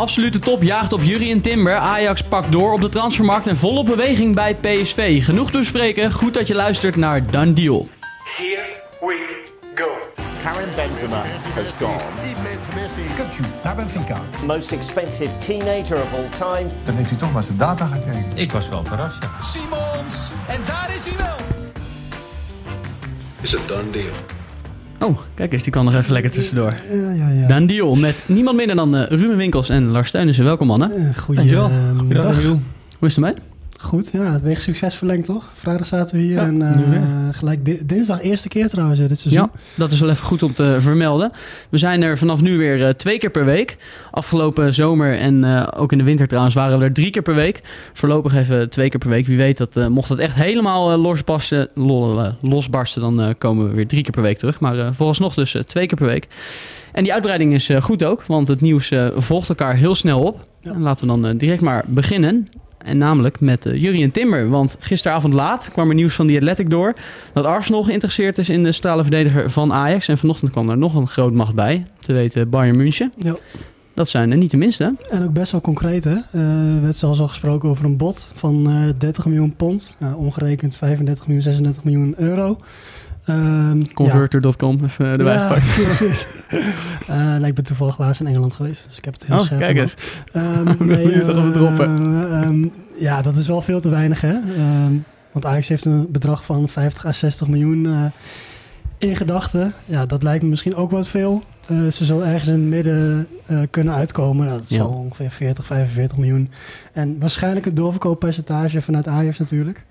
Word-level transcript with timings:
Absolute 0.00 0.38
top 0.38 0.62
jaagt 0.62 0.92
op 0.92 1.02
Jurien 1.02 1.40
Timber. 1.40 1.76
Ajax 1.76 2.22
pakt 2.22 2.52
door 2.52 2.72
op 2.72 2.80
de 2.80 2.88
transfermarkt 2.88 3.46
en 3.46 3.56
volop 3.56 3.86
beweging 3.86 4.34
bij 4.34 4.54
PSV. 4.54 5.24
Genoeg 5.24 5.50
te 5.50 5.58
bespreken. 5.58 6.12
Goed 6.12 6.34
dat 6.34 6.46
je 6.46 6.54
luistert 6.54 6.96
naar 6.96 7.30
Done 7.30 7.52
Deal. 7.52 7.88
Here 8.36 8.76
we 9.00 9.42
go. 9.74 9.88
Karim 10.42 10.68
Benzema 10.76 11.24
has 11.54 11.72
gone. 11.72 12.00
Kutsu 13.14 13.42
naar 13.64 13.74
Benfica. 13.74 14.20
Most 14.46 14.72
expensive 14.72 15.38
teenager 15.38 15.96
of 15.96 16.14
all 16.14 16.28
time. 16.28 16.70
Dan 16.84 16.94
heeft 16.94 17.10
hij 17.10 17.18
toch 17.18 17.32
maar 17.32 17.42
zijn 17.42 17.58
data 17.58 17.86
gekeken. 17.86 18.32
Ik 18.34 18.52
was 18.52 18.68
wel 18.68 18.84
verrast, 18.84 19.22
ja. 19.22 19.30
Simons. 19.42 20.30
En 20.48 20.60
daar 20.64 20.94
is 20.94 21.04
hij 21.04 21.16
wel. 21.16 21.36
Is 23.40 23.56
a 23.56 23.58
done 23.66 23.90
deal. 23.90 24.39
Oh, 25.00 25.18
kijk 25.34 25.52
eens, 25.52 25.62
die 25.62 25.72
kan 25.72 25.84
nog 25.84 25.94
even 25.94 26.12
lekker 26.12 26.30
tussendoor. 26.30 26.74
Ja, 26.92 27.10
ja, 27.10 27.28
ja. 27.28 27.46
Done 27.46 27.66
Deal 27.66 27.94
met 27.94 28.24
niemand 28.26 28.56
minder 28.56 28.76
dan 28.76 28.96
eh, 28.96 29.18
Ruben 29.18 29.36
Winkels 29.36 29.68
en 29.68 29.84
Lars 29.86 30.08
Steunissen. 30.08 30.44
Welkom 30.44 30.66
mannen. 30.66 30.90
Eh, 30.94 31.16
Goeie, 31.18 31.40
Dankjewel. 31.40 31.68
eh, 31.70 31.98
Goeiedag. 31.98 32.42
Hoe 32.42 33.08
is 33.08 33.14
het 33.16 33.24
ermee? 33.24 33.34
Goed, 33.82 34.10
ja, 34.12 34.32
het 34.32 34.42
weegt 34.42 34.62
succes 34.62 34.94
verlengd 34.94 35.24
toch? 35.24 35.44
Vrijdag 35.54 35.86
zaten 35.86 36.16
we 36.16 36.22
hier 36.22 36.34
Ja, 36.34 36.42
en 36.46 36.62
eh, 36.92 37.02
gelijk 37.32 37.64
di- 37.64 37.80
dinsdag 37.86 38.20
eerste 38.22 38.48
keer 38.48 38.68
trouwens 38.68 39.00
eh, 39.00 39.08
dit 39.08 39.18
seizoen. 39.18 39.42
Ja, 39.42 39.60
dat 39.74 39.92
is 39.92 40.00
wel 40.00 40.10
even 40.10 40.24
goed 40.24 40.42
om 40.42 40.54
te 40.54 40.76
vermelden. 40.80 41.30
We 41.70 41.78
zijn 41.78 42.02
er 42.02 42.18
vanaf 42.18 42.40
nu 42.40 42.58
weer 42.58 42.84
eh, 42.86 42.92
twee 42.92 43.18
keer 43.18 43.30
per 43.30 43.44
week. 43.44 43.76
Afgelopen 44.10 44.74
zomer 44.74 45.18
en 45.18 45.44
ook 45.72 45.92
in 45.92 45.98
de 45.98 46.04
winter 46.04 46.26
trouwens 46.26 46.54
waren 46.54 46.78
we 46.78 46.84
er 46.84 46.92
drie 46.92 47.10
keer 47.10 47.22
per 47.22 47.34
week. 47.34 47.60
Voorlopig 47.92 48.34
even 48.34 48.70
twee 48.70 48.88
keer 48.88 48.98
per 49.00 49.08
week. 49.08 49.26
Wie 49.26 49.36
weet, 49.36 49.58
dat, 49.58 49.88
mocht 49.88 50.08
het 50.08 50.18
echt 50.18 50.34
helemaal 50.34 50.96
losbarsten, 50.98 51.68
lo- 51.74 52.34
losbarsten, 52.40 53.00
dan 53.00 53.34
komen 53.38 53.68
we 53.68 53.74
weer 53.74 53.86
drie 53.88 54.02
keer 54.02 54.12
per 54.12 54.22
week 54.22 54.38
terug. 54.38 54.60
Maar 54.60 54.94
vooralsnog 54.94 55.34
dus 55.34 55.56
twee 55.66 55.86
keer 55.86 55.96
per 55.98 56.06
week. 56.06 56.28
En 56.92 57.02
die 57.02 57.12
uitbreiding 57.12 57.54
is 57.54 57.70
goed 57.80 58.04
ook, 58.04 58.24
want 58.26 58.48
het 58.48 58.60
nieuws 58.60 58.92
volgt 59.16 59.48
elkaar 59.48 59.76
heel 59.76 59.94
snel 59.94 60.20
op. 60.22 60.46
Ja. 60.60 60.72
En 60.72 60.80
laten 60.80 61.06
we 61.08 61.20
dan 61.20 61.36
direct 61.36 61.60
maar 61.60 61.84
beginnen. 61.86 62.48
En 62.84 62.98
namelijk 62.98 63.40
met 63.40 63.66
uh, 63.66 63.82
Jurien 63.82 64.10
Timber. 64.10 64.48
Want 64.48 64.76
gisteravond 64.80 65.34
laat 65.34 65.68
kwam 65.72 65.88
er 65.88 65.94
nieuws 65.94 66.14
van 66.14 66.26
die 66.26 66.36
Athletic 66.36 66.70
door. 66.70 66.94
Dat 67.32 67.44
Arsenal 67.44 67.82
geïnteresseerd 67.82 68.38
is 68.38 68.48
in 68.48 68.64
de 68.64 68.72
strale 68.72 69.02
verdediger 69.02 69.50
van 69.50 69.72
Ajax. 69.72 70.08
En 70.08 70.18
vanochtend 70.18 70.50
kwam 70.50 70.70
er 70.70 70.78
nog 70.78 70.94
een 70.94 71.08
groot 71.08 71.32
macht 71.32 71.54
bij. 71.54 71.86
Te 71.98 72.12
weten 72.12 72.50
Bayern 72.50 72.76
München. 72.76 73.12
Ja. 73.18 73.36
Dat 73.94 74.08
zijn 74.08 74.30
er 74.30 74.36
niet 74.36 74.50
de 74.50 74.56
minste. 74.56 74.94
En 75.10 75.24
ook 75.24 75.32
best 75.32 75.52
wel 75.52 75.60
concreet 75.60 76.04
hè. 76.04 76.16
Eh, 76.32 76.40
Er 76.74 76.82
werd 76.82 76.96
zelfs 76.96 77.20
al 77.20 77.28
gesproken 77.28 77.68
over 77.68 77.84
een 77.84 77.96
bod 77.96 78.30
van 78.34 78.70
eh 78.70 78.94
30 78.98 79.26
miljoen 79.26 79.54
pond. 79.56 79.94
Eh, 79.98 80.18
omgerekend 80.18 80.76
35 80.76 81.26
miljoen, 81.26 81.42
36 81.42 81.84
miljoen 81.84 82.14
euro. 82.18 82.58
Ehm, 83.30 83.82
Converter.com 83.94 84.78
even 84.84 85.06
erbij 85.06 85.34
ja, 85.34 85.48
precies. 85.48 86.26
Eh, 87.06 87.34
en 87.34 87.44
ik 87.44 87.54
ben 87.54 87.64
toevallig 87.64 87.98
laatst 87.98 88.20
in 88.20 88.26
Engeland 88.26 88.54
geweest, 88.54 88.84
dus 88.88 88.98
ik 88.98 89.04
heb 89.04 89.14
het 89.14 89.26
heel 89.26 89.36
Oh, 89.36 89.42
scherp 89.42 89.60
kijk 89.60 89.78
eens. 89.78 89.94
Ehm, 90.32 90.66
het 90.66 90.78
toch 90.78 90.88
even 90.98 91.52
droppen. 91.52 91.98
eh, 91.98 92.42
ehm, 92.42 92.66
ja, 92.96 93.22
dat 93.22 93.36
is 93.36 93.46
wel 93.46 93.62
veel 93.62 93.80
te 93.80 93.88
weinig, 93.88 94.20
hè? 94.20 94.34
Want 95.32 95.46
Ajax 95.46 95.68
heeft 95.68 95.84
een 95.84 96.06
bedrag 96.10 96.44
van 96.44 96.68
50 96.68 97.06
à 97.06 97.12
60 97.12 97.48
miljoen 97.48 97.86
eh, 97.86 98.04
in 98.98 99.16
gedachten. 99.16 99.72
Ja, 99.84 100.06
dat 100.06 100.22
lijkt 100.22 100.42
me 100.42 100.48
misschien 100.48 100.74
ook 100.74 100.90
wat 100.90 101.08
veel. 101.08 101.42
Eh, 101.68 101.86
ze 101.88 102.04
zal 102.04 102.24
ergens 102.24 102.48
in 102.48 102.54
het 102.54 102.62
midden 102.68 103.26
eh, 103.46 103.58
kunnen 103.70 103.94
uitkomen. 103.94 104.46
Nou, 104.46 104.58
dat 104.58 104.68
Ja. 104.68 104.76
zal 104.76 104.88
ongeveer 104.88 105.30
40, 105.30 105.66
45 105.66 106.18
miljoen. 106.18 106.50
En 106.92 107.16
waarschijnlijk 107.18 107.66
een 107.66 107.74
doorverkooppercentage 107.74 108.82
vanuit 108.82 109.08
Ajax 109.08 109.38
natuurlijk. 109.38 109.84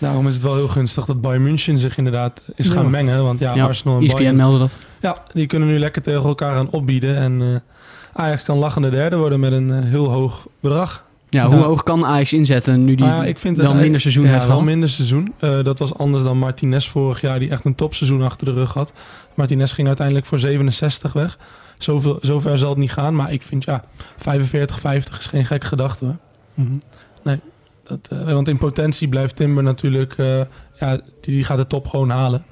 Daarom 0.00 0.26
is 0.28 0.34
het 0.34 0.42
wel 0.42 0.54
heel 0.54 0.68
gunstig 0.68 1.04
dat 1.04 1.20
Bayern 1.20 1.42
München 1.42 1.78
zich 1.78 1.96
inderdaad 1.98 2.42
is 2.54 2.66
Ja. 2.66 2.72
gaan 2.72 2.90
mengen. 2.90 3.22
Want 3.22 3.38
ja, 3.38 3.54
Ja, 3.54 3.64
Arsenal 3.66 3.96
en 3.96 4.02
ESPN 4.02 4.16
Bayern... 4.16 4.36
meldde 4.36 4.58
dat. 4.58 4.76
Ja, 5.00 5.22
die 5.32 5.46
kunnen 5.46 5.68
nu 5.68 5.78
lekker 5.78 6.02
tegen 6.02 6.22
elkaar 6.24 6.54
gaan 6.54 6.70
opbieden. 6.70 7.16
En 7.16 7.42
eh, 7.42 8.22
Ajax 8.22 8.42
kan 8.42 8.58
lachende 8.58 8.90
derde 8.90 9.16
worden 9.16 9.40
met 9.40 9.52
een 9.52 9.70
eh, 9.72 9.78
heel 9.82 10.12
hoog 10.12 10.46
bedrag. 10.60 11.04
Ja, 11.28 11.46
hoe 11.46 11.62
hoog 11.62 11.82
kan 11.82 12.06
Ajax 12.06 12.32
inzetten 12.32 12.84
nu 12.84 12.94
die 12.94 13.06
ja, 13.06 13.24
ik 13.24 13.38
vind 13.38 13.56
wel 13.56 13.74
minder 13.74 14.00
seizoen 14.00 14.24
heeft 14.24 14.38
wel 14.38 14.46
gehad? 14.46 14.64
minder 14.64 14.88
seizoen. 14.88 15.32
Eh, 15.38 15.62
dat 15.62 15.78
was 15.78 15.94
anders 15.94 16.22
dan 16.22 16.38
Martinez 16.38 16.88
vorig 16.88 17.20
jaar, 17.20 17.38
die 17.38 17.50
echt 17.50 17.64
een 17.64 17.74
topseizoen 17.74 18.22
achter 18.22 18.46
de 18.46 18.52
rug 18.52 18.72
had. 18.74 18.92
Martinez 19.34 19.72
ging 19.74 19.86
uiteindelijk 19.86 20.26
voor 20.26 20.38
67 20.38 21.12
weg. 21.12 21.38
Zoveel, 21.78 22.18
zover 22.20 22.58
zal 22.58 22.68
het 22.68 22.78
niet 22.78 22.92
gaan. 22.92 23.14
Maar 23.16 23.32
ik 23.32 23.42
vind 23.42 23.64
ja, 23.64 23.84
45, 24.16 24.80
50 24.80 25.18
is 25.18 25.26
geen 25.26 25.44
gekke 25.44 25.66
gedachte 25.66 26.04
hoor. 26.04 26.16
Mhm. 26.54 26.72
Dat, 27.90 28.18
eh, 28.18 28.32
want 28.32 28.48
in 28.48 28.58
potentie 28.58 29.08
blijft 29.08 29.36
Timber 29.36 29.62
natuurlijk, 29.62 30.14
eh, 30.18 30.40
ja, 30.80 30.96
die, 31.20 31.34
die 31.34 31.44
gaat 31.44 31.56
de 31.56 31.66
top 31.66 31.86
gewoon 31.86 32.10
halen. 32.10 32.44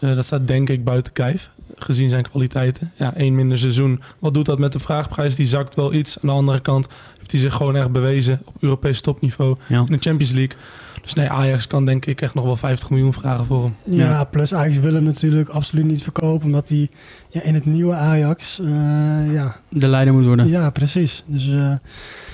Eh, 0.00 0.14
dat 0.14 0.24
staat 0.24 0.46
denk 0.46 0.68
ik 0.68 0.84
buiten 0.84 1.12
kijf, 1.12 1.50
gezien 1.76 2.08
zijn 2.08 2.22
kwaliteiten. 2.22 2.92
Ja, 2.96 3.14
één 3.14 3.34
minder 3.34 3.58
seizoen. 3.58 4.00
Wat 4.18 4.34
doet 4.34 4.46
dat 4.46 4.58
met 4.58 4.72
de 4.72 4.78
vraagprijs? 4.78 5.34
Die 5.34 5.46
zakt 5.46 5.74
wel 5.74 5.92
iets. 5.92 6.16
Aan 6.16 6.28
de 6.28 6.34
andere 6.34 6.60
kant 6.60 6.88
heeft 7.18 7.32
hij 7.32 7.40
zich 7.40 7.54
gewoon 7.54 7.76
echt 7.76 7.90
bewezen 7.92 8.40
op 8.44 8.54
Europees 8.60 9.00
topniveau 9.00 9.56
Ja. 9.66 9.78
in 9.78 9.86
de 9.92 9.98
Champions 9.98 10.32
League. 10.32 10.56
Dus 11.02 11.12
nee, 11.14 11.28
Ajax 11.30 11.66
kan 11.66 11.84
denk 11.84 12.06
ik 12.06 12.20
echt 12.20 12.34
nog 12.34 12.44
wel 12.44 12.56
50 12.56 12.90
miljoen 12.90 13.12
vragen 13.12 13.44
voor 13.44 13.62
hem. 13.62 13.74
Ja, 13.84 14.08
Ja. 14.08 14.24
plus 14.24 14.54
Ajax 14.54 14.78
wil 14.78 14.94
hem 14.94 15.02
natuurlijk 15.04 15.48
absoluut 15.48 15.84
niet 15.84 16.02
verkopen, 16.02 16.46
omdat 16.46 16.68
hij 16.68 16.88
ja, 17.28 17.42
in 17.42 17.54
het 17.54 17.64
nieuwe 17.66 17.94
Ajax, 17.94 18.60
eh, 18.60 19.32
ja, 19.32 19.56
De 19.68 19.86
leider 19.88 20.14
moet 20.14 20.24
worden. 20.24 20.48
ja, 20.48 20.70
precies. 20.70 21.22
Dus, 21.26 21.48
eh, 21.48 21.72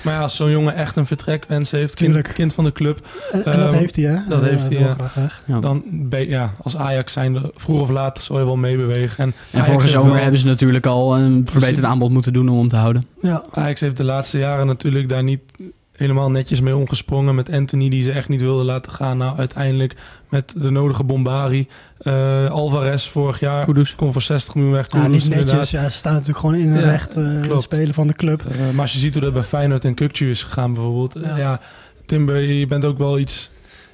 Maar 0.03 0.13
ja, 0.13 0.19
als 0.19 0.35
zo'n 0.35 0.51
jongen 0.51 0.75
echt 0.75 0.95
een 0.95 1.05
vertrekwens 1.05 1.71
heeft, 1.71 1.93
kind, 1.93 2.11
Tuurlijk. 2.13 2.33
kind 2.33 2.53
van 2.53 2.63
de 2.63 2.71
club, 2.71 3.07
en, 3.31 3.45
en 3.45 3.59
dat 3.59 3.69
Ehm, 3.69 3.77
heeft 3.77 3.95
hij, 3.95 4.05
hè? 4.05 4.17
dat 4.29 4.41
heeft 4.41 4.67
hij, 4.69 4.79
ja. 4.79 4.93
graag 4.93 5.13
weg. 5.13 5.43
Ja. 5.45 5.59
dan 5.59 5.83
ben, 5.91 6.27
ja, 6.29 6.53
als 6.63 6.77
Ajax 6.77 7.13
zijn 7.13 7.41
vroeg 7.55 7.81
of 7.81 7.89
laat 7.89 8.19
zal 8.21 8.39
je 8.39 8.45
wel 8.45 8.55
meebewegen. 8.57 9.23
En, 9.23 9.33
En 9.51 9.65
vorige 9.65 9.87
zomer 9.87 10.11
wel- 10.13 10.21
hebben 10.21 10.39
ze 10.39 10.45
natuurlijk 10.45 10.85
al 10.85 11.17
een 11.17 11.21
verbeterd 11.31 11.61
Precies. 11.61 11.83
aanbod 11.83 12.09
moeten 12.11 12.33
doen 12.33 12.49
om 12.49 12.57
hem 12.57 12.67
te 12.67 12.75
houden. 12.75 13.05
Ja, 13.21 13.43
Ajax 13.51 13.81
heeft 13.81 13.97
de 13.97 14.03
laatste 14.03 14.37
jaren 14.37 14.65
natuurlijk 14.67 15.09
daar 15.09 15.23
niet 15.23 15.39
helemaal 15.99 16.31
netjes 16.31 16.61
mee 16.61 16.75
omgesprongen. 16.75 17.35
Met 17.35 17.51
Anthony 17.51 17.89
die 17.89 18.03
ze 18.03 18.11
echt 18.11 18.29
niet 18.29 18.41
wilde 18.41 18.63
laten 18.63 18.91
gaan. 18.91 19.17
Nou, 19.17 19.37
uiteindelijk 19.37 19.95
met 20.29 20.53
de 20.57 20.69
nodige 20.69 21.03
Bombari. 21.03 21.67
eh, 21.99 22.49
Alvarez 22.51 23.07
vorig 23.07 23.39
jaar 23.39 23.65
Kudus. 23.65 23.95
kon 23.95 24.13
voor 24.13 24.21
60 24.21 24.55
miljoen 24.55 24.73
weg. 24.73 24.85
ja 24.91 25.07
niet 25.07 25.23
inderdaad. 25.23 25.45
netjes. 25.45 25.71
Ja, 25.71 25.89
ze 25.89 25.97
staan 25.97 26.11
natuurlijk 26.13 26.39
gewoon 26.39 26.55
in 26.55 26.69
een 26.69 26.79
Ja, 26.81 26.89
recht 26.89 27.15
eh, 27.15 27.41
klopt. 27.41 27.61
spelen 27.61 27.93
van 27.93 28.07
de 28.07 28.13
club. 28.13 28.41
Eh, 28.45 28.57
maar 28.71 28.81
als 28.81 28.93
je 28.93 28.99
ziet 28.99 29.13
hoe 29.13 29.21
dat 29.23 29.33
bij 29.33 29.43
Feyenoord 29.43 29.85
en 29.85 29.93
Kukcu 29.93 30.29
is 30.29 30.43
gegaan 30.43 30.73
bijvoorbeeld. 30.73 31.15
Ja. 31.23 31.37
ja. 31.37 31.59
Timber, 32.05 32.39
je 32.41 32.67
bent 32.67 32.85
ook 32.85 32.97
wel 32.97 33.19
iets 33.19 33.49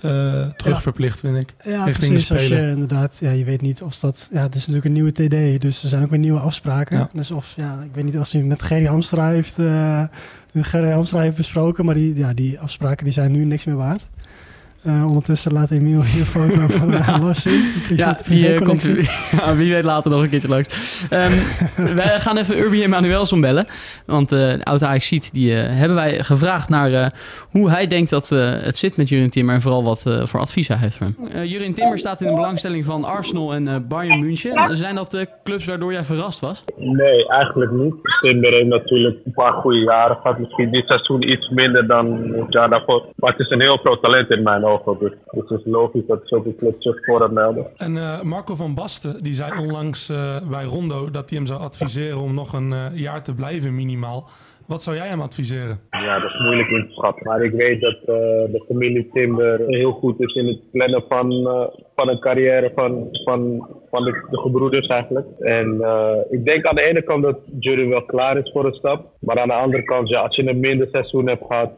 eh 0.05 0.49
terugverplicht, 0.55 1.19
vind 1.19 1.37
ik. 1.37 1.53
Ja, 1.63 1.83
richting 1.83 2.11
precies. 2.11 2.31
Als 2.31 2.47
je 2.47 2.69
inderdaad, 2.69 3.17
ja, 3.21 3.31
je 3.31 3.43
weet 3.43 3.61
niet 3.61 3.81
of 3.81 3.99
dat, 3.99 4.29
ja, 4.31 4.41
het 4.41 4.55
is 4.55 4.67
natuurlijk 4.67 4.85
een 4.85 4.91
nieuwe 4.91 5.11
TD, 5.11 5.61
dus 5.61 5.83
er 5.83 5.89
zijn 5.89 6.03
ook 6.03 6.09
weer 6.09 6.19
nieuwe 6.19 6.39
afspraken. 6.39 6.97
Ja. 6.97 7.09
Dus 7.13 7.31
of, 7.31 7.53
ja, 7.55 7.79
ik 7.83 7.95
weet 7.95 8.03
niet 8.03 8.17
of 8.17 8.31
hij 8.31 8.41
met 8.41 8.61
Gerry 8.61 8.85
Hamstra 8.85 9.29
heeft, 9.29 9.59
eh 9.59 10.03
Gerry 10.53 10.91
Hamstra 10.91 11.19
heeft 11.19 11.37
besproken, 11.37 11.85
maar 11.85 11.95
die, 11.95 12.15
ja, 12.15 12.33
die 12.33 12.59
afspraken 12.59 13.03
die 13.03 13.13
zijn 13.13 13.31
nu 13.31 13.45
niks 13.45 13.65
meer 13.65 13.75
waard. 13.75 14.07
Eh, 14.85 15.05
ondertussen 15.07 15.53
laat 15.53 15.71
Emiel 15.71 16.03
hier 16.03 16.19
een 16.19 16.25
foto 16.25 16.67
van 16.67 16.93
uh, 16.95 17.17
Lars 17.21 17.41
zien. 17.41 17.73
De 17.89 17.95
Ja, 17.95 18.17
die, 18.27 18.53
eh, 18.53 18.61
komt, 18.61 18.83
ja, 19.37 19.55
wie 19.55 19.73
weet 19.73 19.83
later 19.83 20.11
nog 20.11 20.21
een 20.21 20.29
keertje 20.29 20.47
langs. 20.47 21.07
Ehm, 21.09 21.31
wij 21.95 22.19
gaan 22.19 22.37
even 22.37 22.57
Urbi 22.57 22.83
Emanuelson 22.83 23.41
bellen. 23.41 23.65
Want 24.05 24.31
eh 24.31 24.39
de 24.39 24.63
oude 24.63 24.85
ajax 24.85 25.07
ziet, 25.07 25.33
die 25.33 25.55
eh, 25.55 25.77
hebben 25.77 25.95
wij 25.95 26.23
gevraagd 26.23 26.69
naar 26.69 26.91
eh, 26.93 27.05
hoe 27.51 27.69
hij 27.69 27.87
denkt 27.87 28.09
dat 28.09 28.31
eh, 28.31 28.51
het 28.51 28.77
zit 28.77 28.97
met 28.97 29.09
Jurien 29.09 29.29
Timmer... 29.29 29.55
en 29.55 29.61
vooral 29.61 29.83
wat 29.83 30.05
eh, 30.05 30.25
voor 30.25 30.39
advies 30.39 30.67
hij 30.67 30.77
heeft 30.77 30.97
voor 30.97 31.07
hem. 31.07 31.27
Eh 31.31 31.43
Jurien 31.51 31.73
Timmer 31.73 31.97
staat 31.97 32.21
in 32.21 32.27
de 32.27 32.33
belangstelling 32.35 32.85
van 32.85 33.03
Arsenal 33.03 33.53
en 33.53 33.67
eh, 33.67 33.75
Bayern 33.87 34.19
München. 34.19 34.75
Zijn 34.77 34.95
dat 34.95 35.11
de 35.11 35.27
clubs 35.43 35.65
waardoor 35.65 35.91
jij 35.91 36.03
verrast 36.03 36.39
was? 36.39 36.63
Nee, 36.77 37.27
eigenlijk 37.27 37.71
niet. 37.71 37.93
Timber 38.21 38.51
heeft 38.51 38.67
natuurlijk 38.67 39.17
een 39.25 39.33
paar 39.33 39.53
goede 39.53 39.79
jaren 39.79 40.17
gehad. 40.21 40.39
Misschien 40.39 40.71
dit 40.71 40.87
seizoen 40.87 41.29
iets 41.29 41.49
minder 41.49 41.87
dan 41.87 42.33
het 42.35 42.53
jaar 42.53 42.69
daarvoor. 42.69 43.05
Maar 43.15 43.31
het 43.31 43.39
is 43.39 43.49
een 43.49 43.61
heel 43.61 43.77
groot 43.77 44.01
talent 44.01 44.29
in 44.29 44.43
mijn 44.43 44.65
ogen. 44.65 44.74
Dus, 44.83 45.11
dus 45.31 45.49
het 45.49 45.59
is 45.59 45.65
logisch 45.65 46.05
dat 46.07 46.19
zoveel 46.23 46.55
clubs 46.55 46.83
zich 46.83 47.05
voor 47.05 47.21
hem 47.21 47.33
melden. 47.33 47.67
En 47.77 47.97
eh, 47.97 48.21
Marco 48.21 48.55
van 48.55 48.73
Basten, 48.73 49.23
die 49.23 49.33
zei 49.33 49.59
onlangs 49.59 50.09
eh, 50.09 50.49
bij 50.49 50.63
Rondo 50.63 51.11
dat 51.11 51.29
hij 51.29 51.37
hem 51.37 51.47
zou 51.47 51.61
adviseren 51.61 52.19
om 52.19 52.33
nog 52.33 52.53
een 52.53 52.73
eh, 52.73 52.85
jaar 52.93 53.23
te 53.23 53.35
blijven 53.35 53.75
minimaal. 53.75 54.27
Wat 54.67 54.83
zou 54.83 54.95
jij 54.95 55.07
hem 55.07 55.21
adviseren? 55.21 55.79
Ja, 55.89 56.19
dat 56.19 56.29
is 56.29 56.39
moeilijk 56.39 56.69
in 56.69 56.87
te 56.87 56.93
schatten. 56.93 57.27
Maar 57.27 57.43
ik 57.43 57.51
weet 57.51 57.81
dat 57.81 57.97
de 58.05 58.63
familie 58.67 59.09
Timber 59.13 59.63
heel 59.67 59.91
goed 59.91 60.19
is 60.19 60.33
in 60.33 60.47
het 60.47 60.71
plannen 60.71 61.03
van, 61.07 61.27
van 61.95 62.09
een 62.09 62.19
carrière 62.19 62.71
van, 62.75 63.07
van, 63.11 63.67
van 63.95 64.03
de, 64.03 64.25
de 64.29 64.37
gebroeders 64.37 64.87
eigenlijk. 64.87 65.27
En 65.39 65.81
eh, 65.81 66.17
ik 66.29 66.45
denk 66.45 66.65
aan 66.65 66.75
de 66.75 66.81
ene 66.81 67.01
kant 67.01 67.23
dat 67.23 67.39
Jury 67.59 67.87
wel 67.87 68.05
klaar 68.05 68.37
is 68.37 68.51
voor 68.51 68.65
een 68.65 68.73
stap. 68.73 69.05
Maar 69.19 69.39
aan 69.39 69.47
de 69.47 69.53
andere 69.53 69.83
kant, 69.83 70.09
ja, 70.09 70.21
als 70.21 70.35
je 70.35 70.49
een 70.49 70.59
minder 70.59 70.87
seizoen 70.91 71.27
hebt 71.27 71.45
gehad 71.47 71.71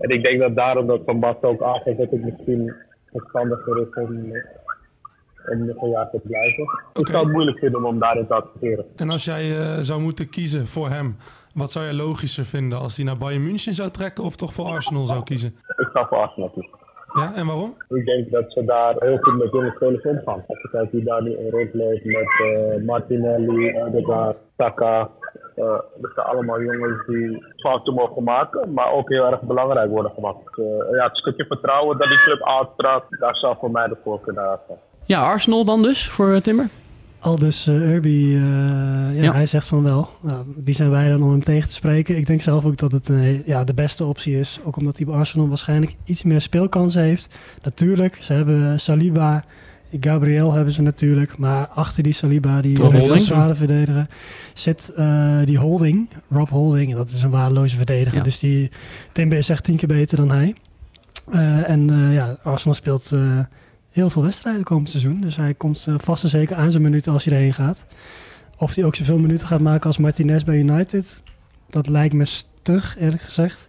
En 0.00 0.08
ik 0.08 0.22
denk 0.22 0.40
dat 0.40 0.56
daarom 0.56 0.86
dat 0.86 1.00
Van 1.04 1.20
Basten 1.20 1.48
ook 1.48 1.62
aangeeft 1.62 1.98
dat 1.98 2.10
het 2.10 2.24
misschien 2.24 2.74
verstandiger 3.12 3.80
is 3.80 4.04
om, 4.04 4.32
om 5.52 5.66
nog 5.66 5.82
een 5.82 5.90
jaar 5.90 6.10
te 6.10 6.20
blijven. 6.22 6.64
Ik 6.94 7.06
zou 7.06 7.24
het 7.24 7.32
moeilijk 7.32 7.58
vinden 7.58 7.84
om 7.84 7.98
daarin 7.98 8.26
te 8.26 8.34
adviseren. 8.34 8.84
En 8.96 9.10
als 9.10 9.24
jij 9.24 9.58
eh, 9.58 9.78
zou 9.80 10.00
moeten 10.00 10.28
kiezen 10.28 10.66
voor 10.66 10.88
hem, 10.88 11.16
wat 11.54 11.70
zou 11.70 11.84
jij 11.84 11.94
logischer 11.94 12.44
vinden? 12.44 12.78
Als 12.78 12.96
hij 12.96 13.04
naar 13.04 13.16
Bayern 13.16 13.42
München 13.42 13.74
zou 13.74 13.90
trekken 13.90 14.24
of 14.24 14.36
toch 14.36 14.52
voor 14.52 14.66
Arsenal 14.66 15.06
zou 15.06 15.22
kiezen? 15.22 15.54
Ik 15.76 15.88
ga 15.92 16.06
voor 16.06 16.18
Arsenal 16.18 16.50
kiezen. 16.50 16.78
Ja, 17.14 17.34
en 17.34 17.46
waarom? 17.46 17.74
Ik 17.88 18.04
denk 18.04 18.30
dat 18.30 18.52
ze 18.52 18.64
daar 18.64 18.94
heel 18.98 19.16
goed 19.16 19.38
met 19.38 19.52
jonge 19.52 19.72
spelers 19.74 20.04
omgaan. 20.04 20.44
Als 20.46 20.62
je 20.62 20.68
kijkt 20.70 20.92
wie 20.92 21.04
daar 21.04 21.22
nu 21.22 21.36
rondloopt 21.50 22.04
met 22.04 22.28
eh, 22.42 22.84
Martinelli, 22.84 23.80
Odegaard, 23.80 24.36
Saka. 24.56 25.10
Uh, 25.56 25.64
dat 26.00 26.10
zijn 26.14 26.26
allemaal 26.26 26.62
jongens 26.62 27.06
die 27.06 27.44
fouten 27.56 27.94
mogen 27.94 28.22
maken, 28.22 28.72
maar 28.72 28.92
ook 28.92 29.08
heel 29.08 29.26
erg 29.26 29.40
belangrijk 29.40 29.90
worden 29.90 30.12
gemaakt. 30.12 30.58
Uh, 30.58 30.66
ja, 30.66 31.04
het 31.04 31.16
stukje 31.16 31.44
vertrouwen 31.44 31.98
dat 31.98 32.08
die 32.08 32.22
club 32.22 32.44
uitstraalt, 32.46 33.04
daar 33.08 33.36
zou 33.36 33.56
voor 33.60 33.70
mij 33.70 33.88
de 33.88 33.96
voorkeur 34.04 34.34
naar 34.34 34.48
uitgaan. 34.48 34.76
Ja, 35.04 35.22
Arsenal 35.22 35.64
dan 35.64 35.82
dus 35.82 36.08
voor 36.08 36.40
Timber? 36.40 36.68
Aldus 37.20 37.68
uh, 37.68 37.92
Urbi, 37.92 38.34
uh, 38.34 38.40
ja, 39.16 39.22
ja, 39.22 39.32
hij 39.32 39.46
zegt 39.46 39.66
van 39.66 39.82
wel. 39.82 40.10
Nou, 40.20 40.44
wie 40.56 40.74
zijn 40.74 40.90
wij 40.90 41.08
dan 41.08 41.22
om 41.22 41.30
hem 41.30 41.42
tegen 41.42 41.68
te 41.68 41.74
spreken? 41.74 42.16
Ik 42.16 42.26
denk 42.26 42.40
zelf 42.40 42.64
ook 42.64 42.76
dat 42.76 42.92
het 42.92 43.08
uh, 43.08 43.46
ja, 43.46 43.64
de 43.64 43.74
beste 43.74 44.04
optie 44.04 44.38
is. 44.38 44.60
Ook 44.64 44.76
omdat 44.76 44.96
hij 44.96 45.06
bij 45.06 45.14
Arsenal 45.14 45.48
waarschijnlijk 45.48 45.94
iets 46.04 46.22
meer 46.22 46.40
speelkansen 46.40 47.02
heeft. 47.02 47.34
Natuurlijk, 47.62 48.16
ze 48.20 48.32
hebben 48.32 48.80
Saliba, 48.80 49.44
Gabriel 50.00 50.52
hebben 50.52 50.72
ze 50.72 50.82
natuurlijk. 50.82 51.38
Maar 51.38 51.66
achter 51.66 52.02
die 52.02 52.12
Saliba, 52.12 52.60
die 52.60 53.18
zware 53.18 53.54
verdediger, 53.54 54.06
zit 54.54 54.92
die 55.44 55.58
Holding, 55.58 56.08
Rob 56.30 56.48
Holding. 56.48 56.94
Dat 56.94 57.08
is 57.08 57.22
een 57.22 57.30
waardeloze 57.30 57.76
verdediger. 57.76 58.18
Ja. 58.18 58.24
Dus 58.24 58.38
die 58.38 58.70
Timber 59.12 59.38
is 59.38 59.48
echt 59.48 59.64
tien 59.64 59.76
keer 59.76 59.88
beter 59.88 60.16
dan 60.16 60.30
hij. 60.30 60.54
en 61.64 62.12
ja, 62.12 62.36
Arsenal 62.42 62.74
speelt 62.74 63.12
heel 63.98 64.10
veel 64.10 64.22
wedstrijden 64.22 64.64
komend 64.64 64.90
seizoen. 64.90 65.20
Dus 65.20 65.36
hij 65.36 65.54
komt 65.54 65.86
uh, 65.88 65.94
vast 65.98 66.22
en 66.22 66.28
zeker 66.28 66.56
aan 66.56 66.70
zijn 66.70 66.82
minuten 66.82 67.12
als 67.12 67.24
hij 67.24 67.34
erheen 67.34 67.54
gaat. 67.54 67.86
Of 68.56 68.74
hij 68.74 68.84
ook 68.84 68.94
zoveel 68.94 69.18
minuten 69.18 69.46
gaat 69.46 69.60
maken 69.60 69.86
als 69.86 69.98
Martinez 69.98 70.42
bij 70.42 70.56
United. 70.56 71.22
Dat 71.70 71.88
lijkt 71.88 72.14
me 72.14 72.24
stug, 72.24 72.96
eerlijk 72.98 73.22
gezegd. 73.22 73.68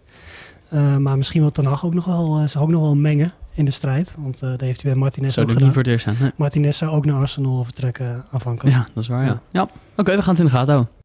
Uh, 0.72 0.96
maar 0.96 1.16
misschien 1.16 1.40
wil 1.40 1.50
Ten 1.50 1.64
Hag 1.64 1.84
ook 1.84 1.94
nog 1.94 2.04
wel, 2.04 2.42
uh, 2.42 2.62
ook 2.62 2.70
nog 2.70 2.80
wel 2.80 2.96
mengen 2.96 3.32
in 3.52 3.64
de 3.64 3.70
strijd. 3.70 4.14
Want 4.18 4.40
dat 4.40 4.60
heeft 4.60 4.82
hij 4.82 4.90
bij 4.90 5.00
Martinez 5.00 5.34
Zou 5.34 5.46
ook 5.46 5.52
gedaan. 5.52 5.66
niet 5.66 5.74
voor 5.76 5.84
het 5.84 5.92
eerst 5.92 6.04
zijn. 6.04 6.16
Nee. 6.20 6.30
Martinez 6.36 6.78
zou 6.78 6.90
ook 6.90 7.04
naar 7.04 7.16
Arsenal 7.16 7.64
vertrekken 7.64 8.24
aanvankelijk. 8.30 8.76
Ja, 8.76 8.86
dat 8.94 9.02
is 9.02 9.08
waar, 9.08 9.24
ja. 9.24 9.26
ja. 9.26 9.40
ja. 9.50 9.62
Oké, 9.62 9.72
okay, 9.96 10.16
we 10.16 10.22
gaan 10.22 10.30
het 10.30 10.42
in 10.42 10.48
de 10.48 10.52
gaten 10.52 10.72
houden. 10.72 10.99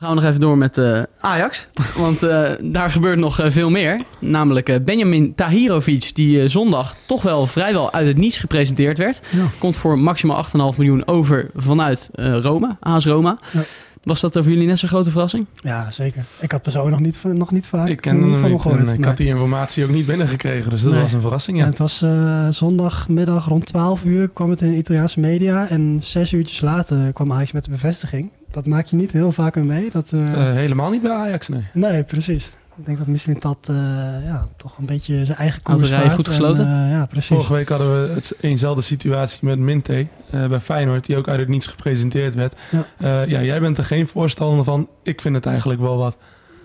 Gaan 0.00 0.08
we 0.08 0.20
nog 0.20 0.24
even 0.24 0.40
door 0.40 0.58
met 0.58 0.78
uh, 0.78 1.02
Ajax. 1.20 1.68
Want 1.96 2.22
uh, 2.22 2.50
daar 2.62 2.90
gebeurt 2.90 3.18
nog 3.18 3.40
uh, 3.40 3.50
veel 3.50 3.70
meer. 3.70 4.00
Namelijk 4.18 4.68
uh, 4.68 4.76
Benjamin 4.84 5.34
Tahirovic, 5.34 6.10
die 6.14 6.48
zondag 6.48 6.94
toch 7.06 7.22
wel 7.22 7.46
vrijwel 7.46 7.92
uit 7.92 8.06
het 8.06 8.16
niets 8.16 8.38
gepresenteerd 8.38 8.98
werd. 8.98 9.20
Ja. 9.30 9.44
Komt 9.58 9.76
voor 9.76 9.98
maximaal 9.98 10.44
8,5 10.44 10.50
miljoen 10.76 11.06
over 11.06 11.50
vanuit 11.54 12.10
Roma, 12.14 12.76
AS 12.80 13.04
Roma. 13.06 13.38
Ja. 13.52 13.60
Was 14.02 14.20
dat 14.20 14.32
voor 14.32 14.42
jullie 14.42 14.66
net 14.66 14.78
zo'n 14.78 14.88
grote 14.88 15.10
verrassing? 15.10 15.46
Ja, 15.54 15.90
zeker. 15.90 16.24
Ik 16.38 16.52
had 16.52 16.62
persoonlijk 16.62 16.96
nog 16.96 17.06
niet, 17.06 17.34
nog 17.38 17.50
niet 17.50 17.68
vaak 17.68 17.88
ik 17.88 18.00
ken 18.00 18.14
niet 18.14 18.22
hem 18.22 18.32
van 18.32 18.42
niet 18.42 18.50
hem 18.50 18.60
gehoord. 18.60 18.88
en 18.88 18.94
ik 18.98 19.04
had 19.04 19.16
die 19.16 19.26
informatie 19.26 19.84
ook 19.84 19.90
niet 19.90 20.06
binnengekregen, 20.06 20.70
dus 20.70 20.82
dat 20.82 20.92
Nee. 20.92 21.00
was 21.02 21.12
een 21.12 21.20
verrassing. 21.20 21.56
Ja, 21.56 21.62
Ja. 21.62 21.68
het 21.68 21.78
was 21.78 22.02
eh, 22.02 22.46
zondagmiddag 22.48 23.46
rond 23.46 23.66
12 23.66 24.04
uur 24.04 24.28
kwam 24.28 24.50
het 24.50 24.60
in 24.60 24.70
de 24.70 24.76
Italiaanse 24.76 25.20
media. 25.20 25.68
En 25.68 25.96
zes 26.02 26.32
uurtjes 26.32 26.60
later 26.60 27.12
kwam 27.12 27.32
Ajax 27.32 27.52
met 27.52 27.64
de 27.64 27.70
bevestiging. 27.70 28.30
Dat 28.50 28.66
maak 28.66 28.86
je 28.86 28.96
niet 28.96 29.12
heel 29.12 29.32
vaak 29.32 29.54
mee. 29.56 29.90
Dat, 29.90 30.10
eh, 30.12 30.32
Eh, 30.48 30.54
helemaal 30.54 30.90
niet 30.90 31.02
bij 31.02 31.10
Ajax, 31.12 31.48
nee. 31.48 31.64
nee, 31.72 32.02
precies. 32.02 32.52
Ik 32.76 32.86
denk 32.86 32.98
dat 32.98 33.06
misschien 33.06 33.36
dat 33.40 33.58
eh, 33.70 33.76
ja, 34.24 34.46
toch 34.56 34.78
een 34.78 34.86
beetje 34.86 35.24
zijn 35.24 35.38
eigen 35.38 35.62
koers 35.62 35.90
vaart. 35.90 36.12
goed 36.12 36.26
En, 36.26 36.32
gesloten? 36.32 36.64
eh, 36.64 36.90
ja, 36.90 37.06
precies. 37.06 37.28
Vorige 37.28 37.52
week 37.52 37.68
hadden 37.68 38.06
we 38.08 38.14
het, 38.14 38.34
eenzelfde 38.40 38.82
situatie 38.82 39.38
met 39.42 39.58
Minte 39.58 40.06
eh, 40.30 40.46
bij 40.46 40.60
Feyenoord, 40.60 41.06
die 41.06 41.16
ook 41.16 41.28
uit 41.28 41.38
het 41.40 41.48
niets 41.48 41.66
gepresenteerd 41.66 42.34
werd. 42.34 42.54
Ja. 42.70 42.84
Eh, 42.98 43.28
ja, 43.28 43.42
jij 43.42 43.60
bent 43.60 43.78
er 43.78 43.84
geen 43.84 44.08
voorstander 44.08 44.64
van. 44.64 44.88
Ik 45.02 45.20
vind 45.20 45.34
het 45.34 45.46
eigenlijk 45.46 45.80
wel 45.80 45.96
wat. 45.96 46.16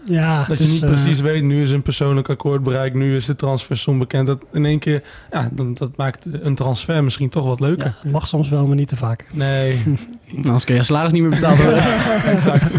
Ja, 0.05 0.45
Dat 0.47 0.57
dus, 0.57 0.67
je 0.67 0.73
niet 0.73 0.83
eh, 0.83 0.89
precies 0.89 1.19
weet, 1.19 1.43
nu 1.43 1.61
is 1.61 1.71
een 1.71 1.81
persoonlijk 1.81 2.29
akkoord 2.29 2.63
bereikt, 2.63 2.95
nu 2.95 3.15
is 3.15 3.25
de 3.25 3.35
transfersom 3.35 3.99
bekend. 3.99 4.27
Dat 4.27 4.43
in 4.53 4.65
één 4.65 4.79
keer, 4.79 5.03
ja, 5.31 5.49
dat, 5.51 5.77
dat 5.77 5.97
maakt 5.97 6.25
een 6.31 6.55
transfer 6.55 7.03
misschien 7.03 7.29
toch 7.29 7.45
wat 7.45 7.59
leuker. 7.59 7.95
ja, 8.03 8.09
mag 8.09 8.27
soms 8.27 8.49
wel, 8.49 8.67
maar 8.67 8.75
niet 8.75 8.87
te 8.87 8.95
vaak. 8.95 9.25
Nee, 9.31 9.83
Anders 10.45 10.63
kun 10.63 10.75
je 10.75 10.83
salaris 10.83 11.11
niet 11.11 11.21
meer 11.21 11.31
betaald 11.31 11.57
worden. 11.57 11.83
exact. 12.35 12.73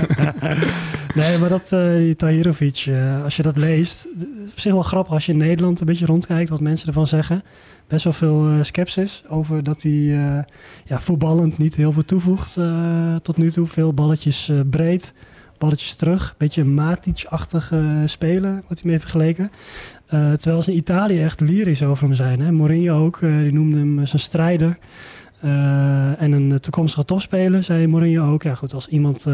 Nee, 1.15 1.39
maar 1.39 1.49
dat, 1.49 1.73
eh 1.73 1.95
die 1.97 2.17
Tahirovic, 2.17 2.85
eh, 2.89 3.25
als 3.25 3.37
je 3.37 3.43
dat 3.43 3.57
leest, 3.57 4.09
het 4.19 4.29
is 4.45 4.51
op 4.51 4.61
zich 4.61 4.73
wel 4.73 4.83
grappig 4.83 5.13
als 5.13 5.27
je 5.27 5.33
in 5.33 5.39
Nederland 5.39 5.81
een 5.81 5.87
beetje 5.87 6.07
rondkijkt 6.07 6.49
wat 6.49 6.61
mensen 6.61 6.87
ervan 6.87 7.07
zeggen. 7.07 7.43
Best 7.89 8.05
wel 8.05 8.13
veel 8.13 8.49
eh 8.49 8.63
skepsis 8.63 9.23
over 9.29 9.65
dat 9.65 9.83
hij 9.83 9.93
eh, 9.93 10.39
ja, 10.85 11.01
voetballend 11.01 11.59
niet 11.59 11.77
heel 11.77 11.93
veel 11.93 12.05
toevoegt 12.05 12.57
eh, 12.57 13.15
tot 13.15 13.37
nu 13.37 13.51
toe. 13.51 13.67
Veel 13.67 13.93
balletjes 13.93 14.49
eh, 14.49 14.61
breed, 14.71 15.13
balletjes 15.59 15.95
terug. 15.95 16.35
Beetje 16.39 16.61
een 16.61 16.75
Matic-achtig 16.75 17.73
eh, 17.73 18.03
spelen 18.05 18.63
wordt 18.67 18.83
hij 18.83 18.91
mee 18.91 19.01
vergeleken. 19.01 19.51
Eh, 20.07 20.33
terwijl 20.33 20.63
ze 20.63 20.71
in 20.71 20.77
Italië 20.77 21.23
echt 21.23 21.41
lyrisch 21.41 21.83
over 21.83 22.05
hem 22.05 22.15
zijn. 22.15 22.41
Hè? 22.41 22.53
Mourinho 22.53 23.05
ook, 23.05 23.17
eh, 23.23 23.39
die 23.39 23.53
noemde 23.53 23.79
hem 23.79 24.07
zijn 24.07 24.21
strijder. 24.21 24.79
Eh, 25.41 26.23
en 26.23 26.33
een 26.33 26.61
toekomstige 26.61 27.05
topspeler, 27.05 27.63
zei 27.63 27.87
Mourinho 27.87 28.33
ook. 28.33 28.43
Ja 28.43 28.55
goed, 28.55 28.75
als 28.75 28.89
iemand 28.89 29.27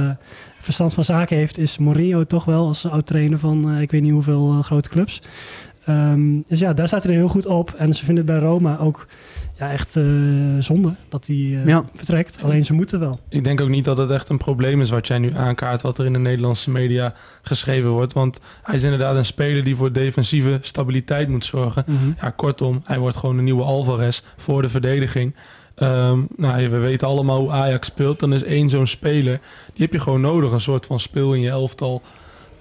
verstand 0.61 0.95
van 0.95 1.05
zaken 1.05 1.37
heeft, 1.37 1.59
is 1.59 1.79
Mourinho 1.79 2.25
toch 2.25 2.45
wel 2.45 2.67
als 2.67 2.87
oud-trainer 2.87 3.39
van 3.39 3.79
ik 3.79 3.91
weet 3.91 4.03
niet 4.03 4.13
hoeveel 4.13 4.63
grote 4.63 4.89
clubs. 4.89 5.23
Ehm, 5.85 6.41
dus 6.47 6.59
ja, 6.59 6.73
daar 6.73 6.87
staat 6.87 7.05
hij 7.05 7.15
heel 7.15 7.29
goed 7.29 7.47
op. 7.47 7.75
En 7.79 7.93
ze 7.93 8.05
vinden 8.05 8.27
het 8.27 8.35
bij 8.35 8.49
Roma 8.49 8.79
ook 8.79 9.07
ja, 9.59 9.71
echt 9.71 9.97
eh, 9.97 10.05
zonde 10.59 10.95
dat 11.09 11.27
hij 11.27 11.37
eh, 11.37 11.67
Ja. 11.67 11.85
vertrekt. 11.95 12.43
Alleen 12.43 12.65
ze 12.65 12.73
moeten 12.73 13.01
wel. 13.01 13.21
Ik 13.29 13.45
denk 13.45 13.61
ook 13.61 13.69
niet 13.69 13.85
dat 13.85 13.99
het 13.99 14.11
echt 14.11 14.29
een 14.29 14.37
probleem 14.39 14.81
is 14.81 14.91
wat 14.91 15.07
jij 15.07 15.19
nu 15.19 15.37
aankaart, 15.37 15.83
wat 15.83 15.99
er 15.99 16.05
in 16.05 16.13
de 16.13 16.19
Nederlandse 16.19 16.71
media 16.71 17.15
geschreven 17.43 17.91
wordt. 17.91 18.13
Want 18.13 18.41
hij 18.63 18.75
is 18.75 18.83
inderdaad 18.83 19.17
een 19.17 19.25
speler 19.25 19.65
die 19.65 19.77
voor 19.77 19.93
defensieve 19.93 20.59
stabiliteit 20.61 21.29
moet 21.29 21.45
zorgen. 21.45 21.85
Ja, 22.21 22.31
kortom, 22.31 22.81
hij 22.85 22.99
wordt 22.99 23.17
gewoon 23.17 23.39
een 23.39 23.45
nieuwe 23.45 23.63
Alvarez 23.63 24.21
voor 24.37 24.63
de 24.63 24.69
verdediging. 24.69 25.35
Ehm, 25.75 26.21
nou, 26.37 26.69
we 26.69 26.79
weten 26.79 27.09
allemaal 27.09 27.39
hoe 27.41 27.51
Ajax 27.51 27.87
speelt. 27.87 28.21
Dan 28.21 28.33
is 28.33 28.43
één 28.43 28.69
zo'n 28.69 28.87
speler, 28.87 29.41
die 29.73 29.83
heb 29.83 29.93
je 29.93 29.99
gewoon 30.01 30.21
nodig. 30.21 30.53
Een 30.53 30.61
soort 30.61 30.87
van 30.87 31.01
speel 31.01 31.35
in 31.35 31.41
je 31.41 31.49
elftal. 31.51 32.03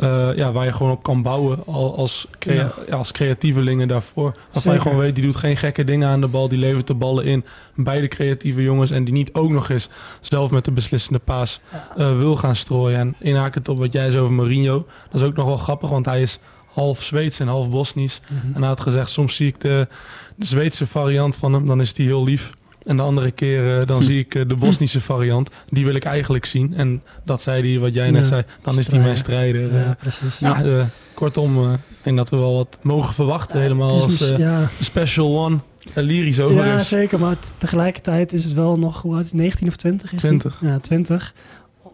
Eh, 0.02 0.30
ja, 0.36 0.52
waar 0.52 0.66
je 0.66 0.74
gewoon 0.74 0.92
op 0.92 1.04
kan 1.04 1.22
bouwen 1.22 1.60
al- 1.66 1.96
als, 1.98 2.28
crea- 2.40 2.56
Ja. 2.56 2.72
ja, 2.88 2.96
als 2.96 3.12
creatievelingen 3.12 3.88
daarvoor. 3.88 4.32
Waarvan 4.32 4.62
Zeker. 4.62 4.74
je 4.74 4.80
gewoon 4.84 4.98
weet, 5.00 5.16
die 5.16 5.24
doet 5.24 5.36
geen 5.36 5.58
gekke 5.58 5.84
dingen 5.84 6.08
aan 6.10 6.22
de 6.22 6.28
bal. 6.28 6.48
Die 6.48 6.60
levert 6.60 6.88
de 6.88 6.94
ballen 6.94 7.26
in. 7.26 7.46
Beide 7.76 8.08
creatieve 8.08 8.62
jongens. 8.64 8.92
En 8.92 9.04
die 9.04 9.14
niet 9.14 9.34
ook 9.34 9.50
nog 9.50 9.70
eens 9.70 9.90
zelf 10.22 10.52
met 10.52 10.66
de 10.66 10.72
beslissende 10.72 11.20
paas 11.20 11.60
eh, 11.98 12.18
wil 12.18 12.36
gaan 12.36 12.56
strooien. 12.56 13.00
En 13.00 13.16
inhakend 13.20 13.70
op 13.70 13.78
wat 13.78 13.94
jij 13.94 14.10
zei 14.10 14.24
over 14.24 14.36
Mourinho. 14.36 14.86
Dat 15.12 15.22
is 15.22 15.28
ook 15.28 15.36
nog 15.36 15.46
wel 15.46 15.58
grappig, 15.58 15.90
want 15.90 16.06
hij 16.06 16.22
is 16.22 16.40
half 16.74 17.04
Zweeds 17.04 17.40
en 17.40 17.48
half 17.48 17.70
Bosnisch. 17.70 18.22
En 18.54 18.60
hij 18.60 18.68
had 18.68 18.82
gezegd, 18.82 19.10
soms 19.10 19.36
zie 19.36 19.48
ik 19.48 19.62
de, 19.62 19.88
de 20.36 20.46
Zweedse 20.46 20.88
variant 20.88 21.36
van 21.36 21.54
hem, 21.54 21.68
dan 21.68 21.82
is 21.82 21.94
die 21.94 22.06
heel 22.08 22.24
lief. 22.24 22.52
En 22.86 22.96
de 22.98 23.02
andere 23.04 23.32
keer 23.32 23.80
eh, 23.80 23.88
dan 23.88 24.04
zie 24.10 24.20
ik 24.20 24.36
eh, 24.36 24.48
de 24.48 24.56
Bosnische 24.56 25.02
variant. 25.02 25.50
Die 25.70 25.86
wil 25.86 25.96
ik 25.96 26.04
eigenlijk 26.04 26.46
zien. 26.46 26.74
En 26.76 27.04
dat 27.26 27.42
zei 27.42 27.72
hij, 27.72 27.80
wat 27.80 27.94
jij 27.94 28.12
net 28.12 28.22
Ja, 28.24 28.28
zei, 28.28 28.44
dan 28.62 28.80
is 28.80 28.88
die 28.88 29.00
mijn 29.00 29.18
strijder. 29.18 29.74
Ja, 29.74 29.84
Eh, 29.84 29.90
precies. 30.00 30.40
ja, 30.40 30.64
eh, 30.64 30.86
kortom, 31.14 31.58
eh, 31.66 31.72
ik 31.74 31.80
denk 32.02 32.18
dat 32.18 32.30
we 32.30 32.38
wel 32.38 32.56
wat 32.56 32.78
mogen 32.82 33.14
verwachten. 33.14 33.62
helemaal 33.62 34.02
als 34.02 34.32
eh, 34.32 34.38
ja, 34.38 34.70
special 34.82 35.38
one 35.46 35.58
lyrisch 35.94 36.40
over 36.40 36.66
ja, 36.66 36.74
is. 36.76 36.88
zeker. 36.88 37.20
Maar 37.20 37.36
tegelijkertijd 37.58 38.34
is 38.34 38.44
het 38.44 38.54
wel 38.54 38.78
nog, 38.80 39.02
hoe 39.02 39.14
oud 39.14 39.24
is 39.24 39.32
het, 39.32 39.40
19 39.40 39.68
of 39.68 39.76
20? 39.76 40.04
Is 40.14 40.22
die? 40.22 40.30
20. 40.30 40.62
Ja, 40.66 40.80
20. 40.80 41.34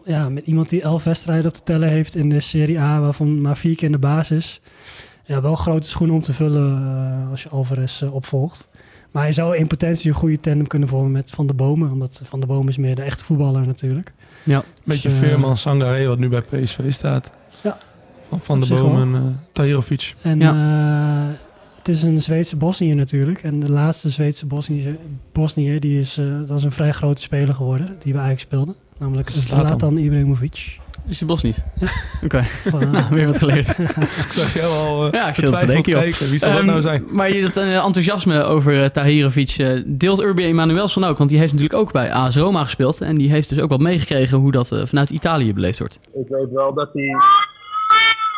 Ja, 0.04 0.28
met 0.28 0.46
iemand 0.46 0.68
die 0.68 0.82
11 0.82 1.04
wedstrijden 1.04 1.46
op 1.46 1.54
de 1.54 1.62
teller 1.64 1.88
heeft 1.88 2.14
in 2.14 2.28
de 2.28 2.40
Serie 2.40 2.80
A, 2.80 3.00
waarvan 3.00 3.40
maar 3.40 3.56
vier 3.56 3.74
keer 3.76 3.86
in 3.86 3.92
de 3.92 3.98
basis. 3.98 4.60
Ja, 5.24 5.40
wel 5.40 5.54
grote 5.54 5.88
schoenen 5.88 6.16
om 6.16 6.22
te 6.22 6.32
vullen 6.32 7.26
als 7.30 7.42
je 7.42 7.48
Alvarez 7.48 8.02
opvolgt. 8.02 8.68
Maar 9.18 9.26
hij 9.26 9.36
zou 9.36 9.56
in 9.56 9.66
potentie 9.66 10.10
een 10.10 10.16
goede 10.16 10.40
tandem 10.40 10.66
kunnen 10.66 10.88
vormen 10.88 11.10
met 11.10 11.30
Van 11.30 11.46
der 11.46 11.56
Bomen. 11.56 11.90
Omdat 11.90 12.20
Van 12.24 12.38
der 12.38 12.48
Bomen 12.48 12.68
is 12.68 12.76
meer 12.76 12.94
de 12.94 13.02
echte 13.02 13.24
voetballer 13.24 13.66
natuurlijk. 13.66 14.12
Ja. 14.42 14.64
Beetje 14.84 15.08
Dus, 15.08 15.20
eh, 15.20 15.28
Veerman 15.28 15.56
Sangaré, 15.56 16.06
wat 16.06 16.18
nu 16.18 16.28
bij 16.28 16.42
PSV 16.42 16.92
staat. 16.92 17.32
Ja. 17.62 17.78
Van, 18.40 18.60
de 18.60 18.66
Boom 18.66 19.12
wel. 19.12 19.32
en 20.22 20.42
eh 20.42 20.48
eh, 20.48 21.26
het 21.76 21.88
is 21.88 22.02
een 22.02 22.22
Zweedse 22.22 22.56
Bosniër 22.56 22.94
natuurlijk. 22.94 23.42
En 23.42 23.60
de 23.60 23.72
laatste 23.72 24.08
Zweedse 24.08 24.46
Bosniër, 24.46 24.96
Bosniër 25.32 25.80
die 25.80 26.00
is, 26.00 26.18
eh, 26.18 26.26
dat 26.46 26.58
is 26.58 26.64
een 26.64 26.72
vrij 26.72 26.92
grote 26.92 27.22
speler 27.22 27.54
geworden. 27.54 27.96
Die 27.98 28.12
bij 28.12 28.22
Ajax 28.22 28.42
speelde. 28.42 28.74
Namelijk 28.98 29.30
Zlatan. 29.30 29.66
Zlatan 29.66 29.96
Ibrahimovic. 29.96 30.78
Is 31.06 31.18
je 31.18 31.24
bos 31.24 31.42
niet? 31.42 31.56
Ja. 31.80 31.88
Oké, 32.24 32.36
eh, 32.64 32.72
nou, 32.92 33.04
weer 33.10 33.26
wat 33.26 33.38
geleerd. 33.38 33.68
Ik 34.24 34.26
zag 34.32 34.54
jou 34.54 34.72
al 34.72 35.06
uh, 35.06 35.12
Ja, 35.12 35.28
ik 35.28 35.34
zit 35.34 35.58
te 35.58 35.66
denken, 35.66 35.92
kijken. 35.92 36.30
Wie 36.30 36.38
zal 36.38 36.50
dat 36.50 36.58
Ehm, 36.58 36.66
nou 36.66 36.80
zijn? 36.80 37.04
Maar 37.10 37.32
je 37.32 37.42
dat 37.42 37.56
eh, 37.56 37.84
enthousiasme 37.84 38.42
over 38.42 38.92
Tahirovic 38.92 39.82
deelt 39.86 40.20
Urbi 40.20 40.44
Emanuelson 40.44 41.04
ook. 41.04 41.18
Want 41.18 41.30
die 41.30 41.38
heeft 41.38 41.52
natuurlijk 41.52 41.80
ook 41.80 41.92
bij 41.92 42.12
AS 42.12 42.36
Roma 42.36 42.64
gespeeld. 42.64 43.00
En 43.00 43.16
die 43.16 43.30
heeft 43.30 43.48
dus 43.48 43.60
ook 43.60 43.70
wat 43.70 43.80
meegekregen 43.80 44.38
hoe 44.38 44.52
dat 44.52 44.82
vanuit 44.84 45.10
Italië 45.10 45.54
beleefd 45.54 45.78
wordt. 45.78 45.98
Ik 46.14 46.28
weet 46.28 46.50
wel 46.50 46.74
dat 46.74 46.90
hij 46.92 47.16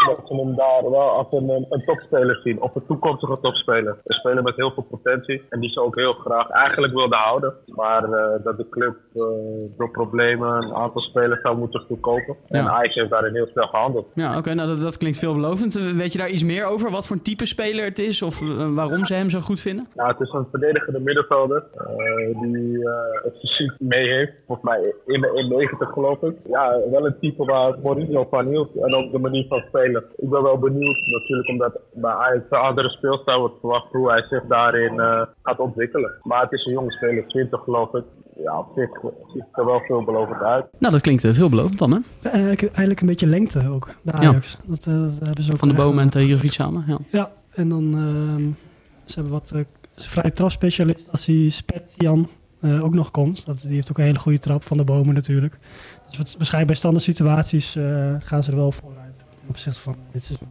dat 0.07 0.21
ze 0.29 0.35
hem 0.35 0.55
daar 0.57 0.91
wel 0.91 1.09
als 1.11 1.27
een, 1.31 1.83
topspeler 1.85 2.41
zien. 2.45 2.61
Of 2.63 2.75
een 2.75 2.87
toekomstige 2.87 3.39
topspeler. 3.43 3.97
Een 4.05 4.15
speler 4.15 4.43
met 4.43 4.57
heel 4.57 4.71
veel 4.71 4.83
potentie. 4.91 5.43
En 5.49 5.61
die 5.61 5.71
ze 5.71 5.81
ook 5.81 5.97
heel 5.97 6.13
graag 6.13 6.49
eigenlijk 6.51 6.93
wilden 6.93 7.19
houden. 7.19 7.55
Maar 7.67 8.05
eh, 8.05 8.45
dat 8.45 8.57
de 8.57 8.69
club 8.69 8.97
eh, 9.15 9.23
door 9.77 9.91
problemen 9.91 10.63
een 10.63 10.75
aantal 10.75 11.01
spelers 11.01 11.41
zou 11.41 11.57
moeten 11.57 11.85
verkopen. 11.87 12.37
En 12.47 12.63
Ja. 12.63 12.71
Ajax 12.71 12.95
heeft 12.95 13.11
daarin 13.11 13.35
heel 13.35 13.47
snel 13.47 13.67
gehandeld. 13.67 14.07
Ja, 14.15 14.39
oké, 14.39 14.55
nou 14.55 14.69
dat, 14.69 14.81
dat 14.81 14.97
klinkt 14.99 15.19
veelbelovend. 15.19 15.77
Eh, 15.77 15.91
Weet 15.91 16.13
je 16.13 16.19
daar 16.19 16.29
iets 16.31 16.43
meer 16.45 16.65
over? 16.67 16.91
Wat 16.91 17.07
voor 17.07 17.17
een 17.17 17.23
type 17.23 17.47
speler 17.47 17.85
het 17.85 17.99
is 17.99 18.23
of 18.23 18.41
waarom 18.75 19.05
ze 19.05 19.15
hem 19.15 19.31
zo 19.31 19.41
goed 19.41 19.61
vinden? 19.61 19.87
Nou, 19.95 20.09
het 20.11 20.21
is 20.21 20.33
een 20.33 20.47
verdedigende 20.51 21.01
middenvelder 21.01 21.65
die 22.41 22.79
het 23.23 23.37
fysiek 23.41 23.73
mee 23.79 24.09
heeft. 24.09 24.33
Volgens 24.47 24.69
mij 24.71 24.95
in 25.07 25.21
de 25.21 25.47
90 25.49 25.89
geloof 25.91 26.23
ik. 26.23 26.37
Ja, 26.49 26.79
wel 26.91 27.07
een 27.07 27.19
type 27.21 27.45
waar 27.45 27.79
Mourinho 27.83 28.27
van 28.31 28.47
hield. 28.47 28.77
En 28.77 28.95
ook 28.95 29.13
de 29.13 29.19
manier 29.19 29.47
van 29.49 29.63
spelen. 29.69 29.90
Ik 29.97 30.31
ben 30.31 30.43
wel 30.43 30.59
benieuwd 30.59 31.01
natuurlijk 31.07 31.49
omdat 31.49 31.81
bij 31.93 32.11
Ajax 32.11 32.45
een 32.51 32.59
andere 32.59 32.89
speelstijl 32.89 33.39
wordt 33.39 33.61
verwacht. 33.61 33.93
Hoe 33.93 34.11
hij 34.11 34.23
zich 34.23 34.43
daarin 34.49 35.01
eh, 35.01 35.23
gaat 35.43 35.59
ontwikkelen. 35.59 36.13
Maar 36.23 36.43
het 36.43 36.53
is 36.53 36.67
een 36.67 36.73
jonge 36.73 36.93
speler, 36.93 37.27
20 37.27 37.61
geloof 37.63 37.95
ik. 37.95 38.05
Ja, 38.37 38.59
op 38.59 38.67
zich 38.75 38.91
ziet 39.33 39.45
het 39.47 39.59
er 39.59 39.65
wel 39.65 39.81
veelbelovend 39.81 40.43
uit. 40.43 40.67
Nou, 40.79 40.93
dat 40.93 41.03
klinkt 41.03 41.25
eh, 41.25 41.33
veelbelovend 41.33 41.79
dan, 41.79 41.91
hè? 41.93 41.99
Eigenlijk, 42.23 42.63
eigenlijk 42.63 43.01
een 43.01 43.07
beetje 43.07 43.27
lengte 43.27 43.69
ook 43.71 43.89
bij 44.03 44.15
Ajax. 44.15 44.59
Dat, 44.65 44.87
eh, 44.87 45.01
dat 45.03 45.19
hebben 45.19 45.45
ze 45.45 45.53
ook 45.53 45.59
Van 45.59 45.69
de 45.69 45.75
Bomen 45.75 46.03
en 46.03 46.11
Tahirovic 46.11 46.53
samen, 46.53 46.85
ja. 46.87 46.99
Ja, 47.09 47.31
en 47.51 47.69
dan 47.69 47.95
ehm, 47.95 48.51
ze 49.05 49.15
hebben 49.15 49.33
wat 49.33 49.53
uh, 49.55 49.65
vrij 49.97 50.31
trapspecialist 50.31 51.11
als 51.11 51.25
die 51.25 51.51
Spetsian 51.51 52.29
uh, 52.61 52.85
ook 52.85 52.95
nog 52.95 53.11
komt. 53.11 53.47
Dat, 53.47 53.61
die 53.61 53.75
heeft 53.75 53.91
ook 53.91 53.99
een 53.99 54.05
hele 54.05 54.19
goede 54.19 54.39
trap 54.39 54.65
van 54.65 54.77
de 54.77 54.85
bomen 54.85 55.15
natuurlijk. 55.15 55.59
Dus 56.07 56.19
wat, 56.19 56.35
waarschijnlijk 56.37 56.67
bij 56.67 56.77
standaard 56.77 57.05
situaties 57.05 57.77
uh, 57.77 58.15
gaan 58.19 58.43
ze 58.43 58.51
er 58.51 58.57
wel 58.57 58.73
vooruit. 58.73 59.10
Ten 59.51 59.59
opzichte 59.59 59.81
van 59.81 59.97
dit 60.13 60.25
seizoen. 60.25 60.49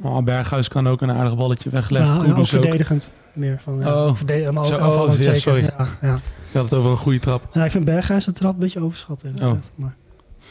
Oh, 0.00 0.24
Berghuis 0.24 0.68
kan 0.68 0.88
ook 0.88 1.00
een 1.00 1.10
aardig 1.10 1.36
balletje 1.36 1.70
wegleggen. 1.70 2.14
Nou, 2.14 2.38
ook 2.38 2.46
verdedigend. 2.46 3.10
Meer 3.32 3.60
van, 3.62 3.78
ja, 3.78 4.06
oh, 4.06 4.20
maar 4.52 4.62
ook 4.62 4.64
zo, 4.64 4.78
aanvallend 4.78 5.08
oh, 5.08 5.16
ja, 5.16 5.22
zeker. 5.22 5.40
sorry. 5.40 5.62
Ja, 5.62 5.88
ja. 6.00 6.20
Je 6.50 6.58
had 6.58 6.70
het 6.70 6.74
over 6.78 6.90
een 6.90 6.96
goede 6.96 7.18
trap. 7.18 7.48
Ja, 7.52 7.64
ik 7.64 7.70
vind 7.70 7.84
Berghuis 7.84 8.24
de 8.24 8.32
trap 8.32 8.52
een 8.52 8.58
beetje 8.58 8.80
overschat. 8.80 9.24
Oh. 9.42 9.52
Maar. 9.74 9.94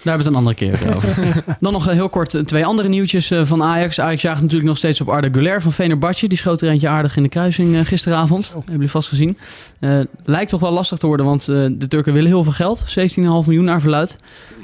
Daar 0.03 0.17
hebben 0.17 0.33
we 0.33 0.39
het 0.39 0.47
een 0.47 0.47
andere 0.47 0.55
keer 0.55 0.95
over. 0.95 1.43
Dan 1.59 1.73
nog 1.73 1.85
heel 1.85 2.09
kort 2.09 2.47
twee 2.47 2.65
andere 2.65 2.87
nieuwtjes 2.87 3.31
van 3.41 3.63
Ajax. 3.63 3.99
Ajax 3.99 4.21
jaagt 4.21 4.41
natuurlijk 4.41 4.67
nog 4.67 4.77
steeds 4.77 5.01
op 5.01 5.09
Arda 5.09 5.29
Güler 5.31 5.61
van 5.61 5.71
Venerbatje. 5.71 6.27
Die 6.27 6.37
schoot 6.37 6.61
er 6.61 6.69
eentje 6.69 6.87
aardig 6.87 7.17
in 7.17 7.23
de 7.23 7.29
kruising 7.29 7.87
gisteravond. 7.87 8.45
Oh. 8.47 8.53
Hebben 8.53 8.73
jullie 8.73 8.89
vast 8.89 9.09
gezien. 9.09 9.37
Uh, 9.79 9.99
lijkt 10.25 10.49
toch 10.49 10.59
wel 10.59 10.71
lastig 10.71 10.97
te 10.97 11.07
worden, 11.07 11.25
want 11.25 11.45
de 11.45 11.85
Turken 11.87 12.13
willen 12.13 12.29
heel 12.29 12.43
veel 12.43 12.51
geld. 12.51 12.83
16,5 12.99 13.15
miljoen 13.15 13.63
naar 13.63 13.81
verluid. 13.81 14.15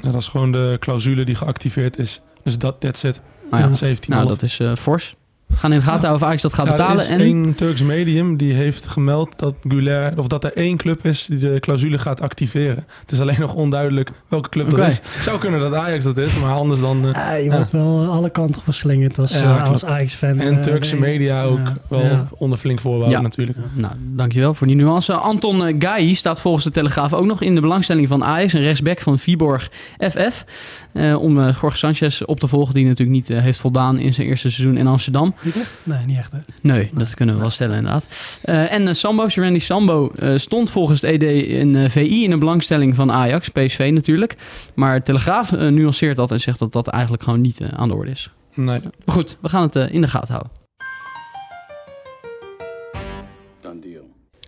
Ja, 0.02 0.10
dat 0.10 0.20
is 0.20 0.28
gewoon 0.28 0.52
de 0.52 0.76
clausule 0.80 1.24
die 1.24 1.34
geactiveerd 1.34 1.98
is. 1.98 2.20
Dus 2.44 2.58
dat, 2.58 2.80
that's 2.80 3.02
it. 3.02 3.20
Nou, 3.50 3.62
ja. 3.62 3.72
17 3.72 4.10
nou 4.10 4.28
dat 4.28 4.42
is 4.42 4.58
uh, 4.58 4.74
fors. 4.74 5.14
We 5.46 5.56
gaan 5.56 5.72
in 5.72 5.78
de 5.78 5.84
gaten 5.84 6.00
houden 6.00 6.22
of 6.22 6.28
Ajax 6.28 6.42
dat 6.42 6.54
gaat 6.54 6.66
ja, 6.66 6.72
betalen. 6.72 6.96
Er 6.96 7.02
is 7.02 7.08
en... 7.08 7.20
één 7.20 7.54
Turks 7.54 7.82
medium 7.82 8.36
die 8.36 8.52
heeft 8.52 8.88
gemeld 8.88 9.38
dat 9.38 9.54
Guler, 9.68 10.18
of 10.18 10.26
dat 10.26 10.44
er 10.44 10.56
één 10.56 10.76
club 10.76 11.04
is 11.04 11.26
die 11.26 11.38
de 11.38 11.60
clausule 11.60 11.98
gaat 11.98 12.20
activeren. 12.20 12.86
Het 13.00 13.12
is 13.12 13.20
alleen 13.20 13.40
nog 13.40 13.54
onduidelijk 13.54 14.10
welke 14.28 14.48
club 14.48 14.66
okay. 14.72 14.78
dat 14.78 14.88
is. 14.88 15.00
Het 15.02 15.22
zou 15.24 15.38
kunnen 15.38 15.60
dat 15.60 15.74
Ajax 15.74 16.04
dat 16.04 16.18
is, 16.18 16.38
maar 16.38 16.52
anders 16.52 16.80
dan. 16.80 17.06
Uh, 17.06 17.12
ja, 17.12 17.32
je 17.32 17.50
wordt 17.50 17.70
wel 17.70 18.06
alle 18.10 18.30
kanten 18.30 18.62
geslingerd 18.62 19.18
als, 19.18 19.32
ja, 19.32 19.58
uh, 19.58 19.70
als 19.70 19.84
Ajax-fan. 19.84 20.38
En 20.38 20.60
Turkse 20.60 20.96
media 20.96 21.42
ook 21.42 21.72
wel 21.88 22.26
onder 22.38 22.58
flink 22.58 22.80
voorbouw 22.80 23.20
natuurlijk. 23.20 23.58
Nou, 23.74 23.92
dankjewel 23.98 24.54
voor 24.54 24.66
die 24.66 24.76
nuance. 24.76 25.12
Anton 25.12 25.76
Gai 25.78 26.14
staat 26.14 26.40
volgens 26.40 26.64
de 26.64 26.70
Telegraaf 26.70 27.12
ook 27.12 27.26
nog 27.26 27.42
in 27.42 27.54
de 27.54 27.60
belangstelling 27.60 28.08
van 28.08 28.24
Ajax, 28.24 28.52
een 28.52 28.62
rechtsback 28.62 29.00
van 29.00 29.18
Viborg 29.18 29.70
FF. 29.98 30.44
Uh, 30.92 31.22
om 31.22 31.38
uh, 31.38 31.56
Jorge 31.60 31.76
Sanchez 31.76 32.20
op 32.20 32.40
te 32.40 32.48
volgen, 32.48 32.74
die 32.74 32.84
natuurlijk 32.84 33.16
niet 33.16 33.30
uh, 33.30 33.38
heeft 33.38 33.60
voldaan 33.60 33.98
in 33.98 34.14
zijn 34.14 34.26
eerste 34.26 34.50
seizoen 34.50 34.76
in 34.76 34.86
Amsterdam. 34.86 35.34
Niet 35.44 35.56
echt? 35.56 35.78
Nee, 35.82 36.04
niet 36.06 36.18
echt 36.18 36.32
hè? 36.32 36.38
Nee, 36.62 36.90
dat 36.92 37.14
kunnen 37.14 37.34
we 37.34 37.40
wel 37.40 37.50
stellen 37.50 37.76
inderdaad. 37.76 38.06
Uh, 38.44 38.72
en 38.72 38.96
Sambo, 38.96 39.26
Randy 39.34 39.58
Sambo, 39.58 40.12
stond 40.36 40.70
volgens 40.70 41.00
het 41.00 41.10
ED 41.10 41.22
in 41.46 41.90
VI 41.90 42.24
in 42.24 42.30
de 42.30 42.38
belangstelling 42.38 42.94
van 42.94 43.12
Ajax, 43.12 43.48
PSV 43.48 43.90
natuurlijk. 43.92 44.36
Maar 44.74 45.02
Telegraaf 45.02 45.50
nuanceert 45.50 46.16
dat 46.16 46.32
en 46.32 46.40
zegt 46.40 46.58
dat 46.58 46.72
dat 46.72 46.88
eigenlijk 46.88 47.22
gewoon 47.22 47.40
niet 47.40 47.60
aan 47.76 47.88
de 47.88 47.94
orde 47.94 48.10
is. 48.10 48.30
Nee. 48.54 48.80
Maar 49.04 49.14
goed, 49.14 49.38
we 49.40 49.48
gaan 49.48 49.62
het 49.62 49.74
in 49.74 50.00
de 50.00 50.08
gaten 50.08 50.34
houden. 50.34 50.62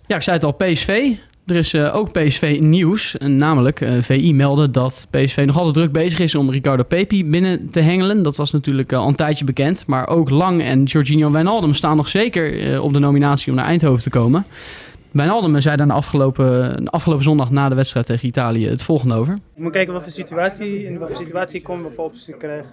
Ja, 0.07 0.15
ik 0.15 0.21
zei 0.21 0.35
het 0.35 0.45
al, 0.45 0.51
PSV. 0.51 1.15
Er 1.47 1.55
is 1.55 1.73
uh, 1.73 1.95
ook 1.95 2.11
PSV 2.11 2.57
nieuws, 2.61 3.15
namelijk 3.19 3.81
uh, 3.81 4.01
VI 4.01 4.33
meldde 4.33 4.71
dat 4.71 5.07
PSV 5.09 5.43
nog 5.45 5.57
altijd 5.57 5.73
druk 5.73 5.91
bezig 5.91 6.19
is 6.19 6.35
om 6.35 6.51
Ricardo 6.51 6.83
Pepi 6.83 7.25
binnen 7.25 7.69
te 7.69 7.79
hengelen. 7.79 8.23
Dat 8.23 8.37
was 8.37 8.51
natuurlijk 8.51 8.93
al 8.93 9.07
een 9.07 9.15
tijdje 9.15 9.45
bekend, 9.45 9.83
maar 9.85 10.07
ook 10.07 10.29
Lang 10.29 10.61
en 10.61 10.83
Jorginho 10.83 11.31
Wijnaldum 11.31 11.73
staan 11.73 11.97
nog 11.97 12.07
zeker 12.07 12.81
op 12.81 12.93
de 12.93 12.99
nominatie 12.99 13.51
om 13.51 13.57
naar 13.57 13.65
Eindhoven 13.65 14.03
te 14.03 14.09
komen. 14.09 14.45
Wijnaldum 15.11 15.61
zei 15.61 15.75
daar 15.75 15.91
afgelopen, 15.91 16.89
afgelopen 16.89 17.23
zondag 17.23 17.49
na 17.49 17.69
de 17.69 17.75
wedstrijd 17.75 18.05
tegen 18.05 18.27
Italië 18.27 18.67
het 18.67 18.83
volgende 18.83 19.15
over. 19.15 19.37
Je 19.55 19.61
moet 19.61 19.71
kijken 19.71 19.93
wat 19.93 20.03
voor 20.03 20.11
situatie, 20.11 20.83
in 20.83 20.97
voor 20.97 21.15
situatie 21.15 21.59
ik 21.59 21.63
kom, 21.63 21.81
wat 21.81 21.91
voor 21.95 22.05
opties 22.05 22.27
ik 22.27 22.37
krijg. 22.37 22.65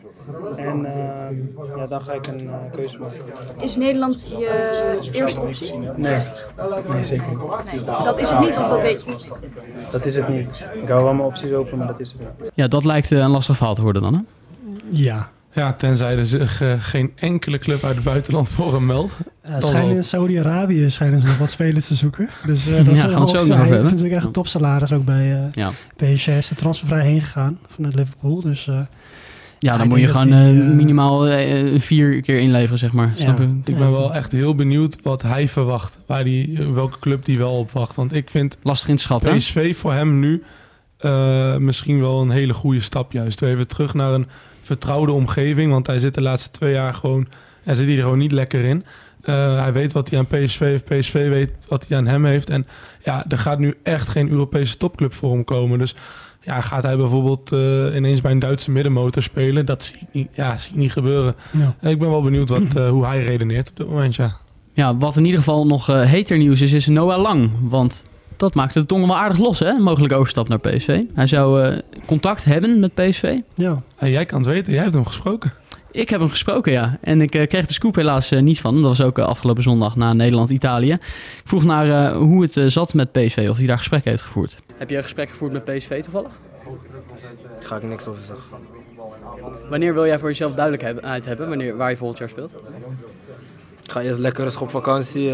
En 0.57 0.81
uh, 0.81 1.77
ja, 1.77 1.87
dan 1.87 2.01
ga 2.01 2.13
ik 2.13 2.27
een 2.27 2.45
uh, 2.45 2.55
keuze 2.75 2.99
maken. 2.99 3.17
Is 3.61 3.77
Nederland 3.77 4.27
je 4.29 5.11
eerste 5.13 5.41
optie? 5.41 5.79
Nee, 5.97 6.19
nee 6.89 7.03
zeker 7.03 7.29
niet. 7.29 7.73
Nee, 7.73 7.85
dat 7.85 8.19
is 8.19 8.31
het 8.31 8.41
niet 8.41 8.59
of 8.59 8.69
dat 8.69 8.81
weet 8.81 9.05
je 9.05 9.11
niet? 9.11 9.41
Dat 9.91 10.05
is 10.05 10.15
het 10.15 10.29
niet. 10.29 10.65
Ik 10.83 10.89
hou 10.89 11.05
wel 11.05 11.15
mijn 11.15 11.29
opties 11.29 11.53
open, 11.53 11.79
maar 11.79 11.87
dat 11.87 12.01
is 12.01 12.13
het 12.13 12.21
niet. 12.21 12.51
Ja, 12.55 12.69
dat 12.69 12.85
lijkt 12.85 13.11
uh, 13.11 13.19
een 13.19 13.31
lastig 13.31 13.57
verhaal 13.57 13.75
te 13.75 13.83
worden 13.83 14.03
dan 14.03 14.15
hè? 14.15 14.21
Ja, 14.89 15.31
ja, 15.55 15.73
tenzij 15.73 16.17
er 16.17 16.27
zich 16.27 16.63
uh, 16.63 16.75
geen 16.79 17.13
enkele 17.15 17.59
club 17.59 17.85
uit 17.85 17.95
het 17.95 18.05
buitenland 18.05 18.49
voor 18.49 18.73
hem 18.73 18.87
meldt. 18.87 19.17
Ja, 19.45 19.61
schijnen 19.61 19.97
in 19.97 20.05
Saudi-Arabië 20.05 20.91
schijnen 20.91 21.21
ze 21.21 21.27
nog 21.27 21.39
wat 21.39 21.51
spelers 21.51 21.87
te 21.87 21.95
zoeken. 21.95 22.29
Dus 22.47 22.69
uh, 22.69 22.77
dat 22.85 22.97
ja, 22.97 23.05
is 23.05 23.15
ook 23.15 23.47
nog 23.47 23.69
hebben. 23.69 23.89
vind 23.89 24.05
ik 24.05 24.13
echt 24.13 24.25
een 24.25 24.33
topsalaris 24.33 24.93
ook 24.93 25.05
bij 25.05 25.33
uh, 25.33 25.53
ja. 25.53 25.71
PSG. 25.97 26.27
Is 26.27 26.49
de 26.49 26.55
transfervrij 26.55 27.05
heen 27.05 27.21
gegaan 27.21 27.59
vanuit 27.69 27.95
Liverpool. 27.95 28.41
Dus, 28.41 28.67
uh, 28.67 28.79
ja, 29.59 29.77
dan 29.77 29.89
moet 29.89 30.01
je 30.01 30.09
gewoon 30.09 30.53
die, 30.53 30.63
minimaal 30.63 31.27
vier 31.79 32.21
keer 32.21 32.41
inleveren, 32.41 32.79
zeg 32.79 32.93
maar. 32.93 33.13
Ja. 33.17 33.37
Ik 33.65 33.77
ben 33.77 33.91
wel 33.91 34.15
echt 34.15 34.33
heel 34.33 34.55
benieuwd 34.55 34.97
wat 35.03 35.23
hij 35.23 35.49
verwacht. 35.49 35.99
Waar 36.07 36.25
die, 36.25 36.63
welke 36.73 36.99
club 36.99 37.25
die 37.25 37.39
wel 37.39 37.59
op 37.59 37.71
wacht. 37.71 37.97
Want 37.97 38.13
ik 38.13 38.31
vind 38.31 38.57
lastig 38.63 38.89
in 38.89 38.97
te 38.97 39.03
schatten. 39.03 39.37
PSV 39.37 39.77
voor 39.77 39.93
hem 39.93 40.19
nu 40.19 40.43
misschien 41.59 42.01
wel 42.01 42.21
een 42.21 42.31
hele 42.31 42.55
goede 42.55 42.81
stap 42.81 43.13
juist. 43.13 43.41
We 43.41 43.47
even 43.47 43.69
terug 43.69 43.95
naar 43.95 44.13
een 44.13 44.27
vertrouwde 44.67 45.13
omgeving. 45.13 45.71
Want 45.71 45.87
hij 45.87 45.99
zit 45.99 46.15
de 46.15 46.23
laatste 46.23 46.51
twee 46.51 46.73
jaar 46.73 46.95
gewoon... 46.95 47.27
Hij 47.63 47.75
zit 47.75 47.87
hier 47.87 48.03
gewoon 48.03 48.19
niet 48.19 48.33
lekker 48.33 48.65
in. 48.65 48.85
Uh, 49.25 49.61
hij 49.61 49.73
weet 49.73 49.93
wat 49.93 50.11
hij 50.11 50.19
aan 50.19 50.27
PSV 50.27 50.59
heeft. 50.59 50.85
PSV 50.85 51.29
weet 51.29 51.51
wat 51.69 51.87
hij 51.89 51.97
aan 51.97 52.07
hem 52.07 52.25
heeft. 52.25 52.51
En 52.51 52.67
ja, 53.05 53.25
er 53.29 53.39
gaat 53.39 53.59
nu 53.59 53.75
echt 53.83 54.09
geen 54.09 54.29
Europese 54.29 54.77
topclub 54.77 55.15
voor 55.15 55.33
hem 55.33 55.45
komen. 55.45 55.79
Dus 55.79 55.95
ja, 56.41 56.61
gaat 56.61 56.83
hij 56.83 56.97
bijvoorbeeld 56.97 57.53
uh, 57.53 57.97
ineens 57.97 58.21
bij 58.21 58.31
een 58.31 58.39
Duitse 58.39 58.71
middenmotor 58.71 59.23
spelen? 59.23 59.67
Dat 59.67 59.83
zie 59.83 59.97
ik 59.97 60.07
niet, 60.13 60.29
ja, 60.33 60.59
zie 60.59 60.71
ik 60.71 60.77
niet 60.77 60.93
gebeuren. 60.93 61.35
Ja. 61.51 61.89
Ik 61.91 61.99
ben 61.99 62.11
wel 62.11 62.23
benieuwd 62.23 62.49
wat, 62.49 62.77
uh, 62.77 62.89
hoe 62.95 63.07
hij 63.07 63.23
redeneert 63.23 63.69
op 63.69 63.77
dit 63.77 63.89
moment, 63.89 64.15
ja. 64.15 64.37
Ja, 64.73 64.97
wat 64.97 65.17
in 65.17 65.25
ieder 65.25 65.39
geval 65.39 65.67
nog 65.67 65.87
heter 65.87 66.39
nieuws 66.39 66.61
is, 66.61 66.73
is 66.73 66.87
Noah 66.87 67.21
Lang. 67.21 67.51
Want 67.61 68.03
dat 68.37 68.55
maakte 68.55 68.81
de 68.81 68.87
tongen 68.87 69.09
wel 69.09 69.17
aardig 69.17 69.39
los, 69.39 69.59
hè? 69.59 69.73
Mogelijk 69.73 70.13
overstap 70.13 70.49
naar 70.49 70.59
PSV. 70.59 71.01
Hij 71.15 71.27
zou 71.27 71.67
uh, 71.67 71.79
contact 72.07 72.45
hebben 72.45 72.81
met 72.81 72.95
PSV. 72.95 73.39
Ja. 73.55 73.83
Hey, 73.97 74.11
jij 74.11 74.27
kan 74.27 74.39
het 74.39 74.47
weten, 74.47 74.73
jij 74.73 74.83
hebt 74.83 74.95
hem 74.95 75.07
gesproken. 75.07 75.53
Ik 75.91 76.11
heb 76.11 76.21
hem 76.21 76.29
gesproken, 76.29 76.73
ja. 76.73 76.99
En 77.01 77.21
ik 77.21 77.35
uh, 77.35 77.47
kreeg 77.47 77.67
de 77.67 77.73
scoop 77.73 77.95
helaas 77.95 78.33
uh, 78.33 78.41
niet 78.41 78.61
van. 78.61 78.75
Dat 78.75 78.83
was 78.83 79.03
ook 79.03 79.19
afgelopen 79.19 79.63
zondag 79.63 79.97
na 79.97 80.13
Nederland-Italië. 80.13 80.93
Ik 80.93 81.43
vroeg 81.45 81.65
naar 81.65 82.13
hoe 82.13 82.43
het 82.43 82.73
zat 82.73 82.95
met 82.95 83.13
PSV, 83.13 83.47
of 83.51 83.57
hij 83.57 83.67
daar 83.67 83.79
gesprek 83.79 84.05
heeft 84.05 84.23
gevoerd. 84.23 84.57
Heb 84.77 84.91
je 84.91 84.97
een 84.97 85.03
gesprek 85.03 85.29
gevoerd 85.29 85.53
met 85.53 85.65
PSV 85.65 86.03
toevallig? 86.03 86.31
Daar 86.63 87.63
ga 87.63 87.77
ik 87.77 87.83
niks 87.83 88.07
over 88.07 88.23
zeggen. 88.27 88.59
Wanneer 89.71 89.95
wil 89.95 90.07
jij 90.07 90.19
voor 90.19 90.29
jezelf 90.29 90.55
duidelijkheid 90.55 91.25
hebben 91.25 91.49
wanneer, 91.49 91.77
waar 91.77 91.91
je 91.91 91.97
volgend 91.97 92.19
jaar 92.19 92.29
speelt? 92.29 92.55
Ik 93.83 93.91
ga 93.91 94.01
eerst 94.01 94.19
lekker 94.19 94.45
eens 94.45 94.57
op 94.57 94.71
vakantie 94.71 95.31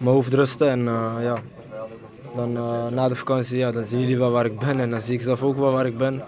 mijn 0.00 0.14
hoofd 0.14 0.34
rusten 0.34 0.68
en 0.70 0.78
uh, 0.80 1.10
ja, 1.22 1.36
dan 2.36 2.50
uh, 2.50 2.86
na 2.94 3.08
de 3.08 3.14
vakantie 3.14 3.58
ja, 3.58 3.70
dan 3.72 3.84
zien 3.84 4.00
jullie 4.00 4.18
wel 4.18 4.30
waar 4.30 4.44
ik 4.44 4.58
ben 4.58 4.80
en 4.80 4.90
dan 4.90 5.00
zie 5.00 5.14
ik 5.14 5.22
zelf 5.22 5.42
ook 5.42 5.58
wel 5.58 5.72
waar 5.72 5.86
ik 5.86 5.98
ben. 5.98 6.22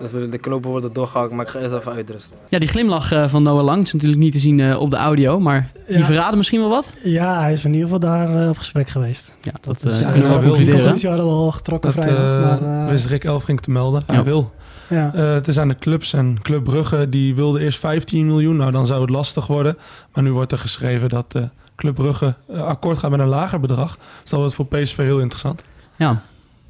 Dus 0.00 0.12
de 0.12 0.38
knopen 0.38 0.70
worden 0.70 0.92
doorgehakt, 0.92 1.32
maar 1.32 1.44
ik 1.44 1.50
ga 1.50 1.58
eerst 1.58 1.74
even 1.74 1.92
uitrusten. 1.92 2.36
Ja, 2.48 2.58
die 2.58 2.68
glimlach 2.68 3.12
uh, 3.12 3.28
van 3.28 3.42
Noah 3.42 3.64
Lang 3.64 3.82
is 3.82 3.92
natuurlijk 3.92 4.20
niet 4.20 4.32
te 4.32 4.38
zien 4.38 4.58
uh, 4.58 4.80
op 4.80 4.90
de 4.90 4.96
audio, 4.96 5.40
maar 5.40 5.70
die 5.86 5.98
Ja. 5.98 6.04
verraden 6.04 6.36
misschien 6.36 6.60
wel 6.60 6.68
wat. 6.68 6.92
Ja, 7.02 7.40
hij 7.40 7.52
is 7.52 7.64
in 7.64 7.70
ieder 7.72 7.84
geval 7.84 8.00
daar 8.00 8.42
uh, 8.42 8.48
op 8.48 8.58
gesprek 8.58 8.88
geweest. 8.88 9.34
Ja, 9.42 9.52
dat, 9.60 9.84
is, 9.84 9.92
eh, 9.94 10.00
ja, 10.00 10.10
kunnen 10.10 10.22
we 10.22 10.28
wel 10.28 10.38
Die 10.40 10.48
concluderen. 10.48 10.80
conclusie 10.80 11.08
hadden 11.08 11.26
we 11.26 11.32
al 11.32 11.50
getrokken 11.52 11.94
Dat 11.94 12.04
vrijdag. 12.04 12.60
uh, 12.60 12.66
uh, 12.66 12.88
wist 12.88 13.06
Rick 13.06 13.24
Elfrink 13.24 13.60
te 13.60 13.70
melden. 13.70 14.02
Hij 14.06 14.16
Ja. 14.16 14.22
wil. 14.22 14.52
ja. 14.88 15.14
Eh, 15.14 15.32
het 15.32 15.48
is 15.48 15.58
aan 15.58 15.68
de 15.68 15.78
clubs 15.78 16.12
en 16.12 16.38
Club 16.42 16.64
Brugge 16.64 17.08
die 17.08 17.34
wilde 17.34 17.60
eerst 17.60 17.78
15 17.78 18.26
miljoen. 18.26 18.56
Nou, 18.56 18.70
dan 18.70 18.86
zou 18.86 19.00
het 19.00 19.10
lastig 19.10 19.46
worden. 19.46 19.76
Maar 20.12 20.22
nu 20.24 20.32
wordt 20.32 20.52
er 20.52 20.58
geschreven 20.58 21.08
dat 21.08 21.34
eh, 21.34 21.42
Club 21.76 21.94
Brugge 21.94 22.34
eh, 22.48 22.62
akkoord 22.64 22.98
gaat 22.98 23.10
met 23.10 23.20
een 23.20 23.26
lager 23.26 23.60
bedrag. 23.60 23.96
Dus 24.20 24.30
dat 24.30 24.40
wordt 24.40 24.54
voor 24.54 24.66
PSV 24.66 24.96
heel 24.96 25.20
interessant. 25.20 25.62
Ja. 25.96 26.22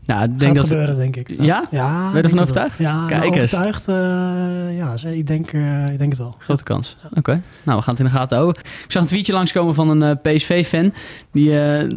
Ja, 0.07 0.23
ik 0.23 0.39
denk 0.39 0.43
Gaat 0.43 0.55
dat... 0.55 0.69
gebeuren, 0.69 0.97
denk 0.97 1.17
ik. 1.17 1.31
Ja? 1.41 1.67
Ja, 1.71 2.05
Ben 2.07 2.17
je 2.17 2.23
ervan 2.23 2.39
overtuigd? 2.39 2.79
Ja, 2.79 3.05
Kijk 3.07 3.21
nou, 3.21 3.35
eens. 3.35 3.55
overtuigd. 3.55 3.89
eh, 3.89 4.77
ja, 4.77 4.95
ik 5.11 5.27
denk, 5.27 5.53
eh, 5.53 5.83
ik 5.87 5.99
denk 5.99 6.11
het 6.11 6.19
wel. 6.19 6.35
Grote 6.39 6.63
kans. 6.63 6.97
Oké. 7.15 7.43
Nou, 7.63 7.79
we 7.79 7.85
gaan 7.85 7.95
het 7.95 7.99
in 7.99 8.05
de 8.05 8.17
gaten 8.19 8.37
houden. 8.37 8.63
Ik 8.63 8.91
zag 8.93 9.03
een 9.03 9.09
tweetje 9.09 9.33
langskomen 9.33 9.75
van 9.75 9.89
een 9.89 10.03
eh, 10.23 10.35
PSV-fan... 10.35 10.93
die 11.33 11.55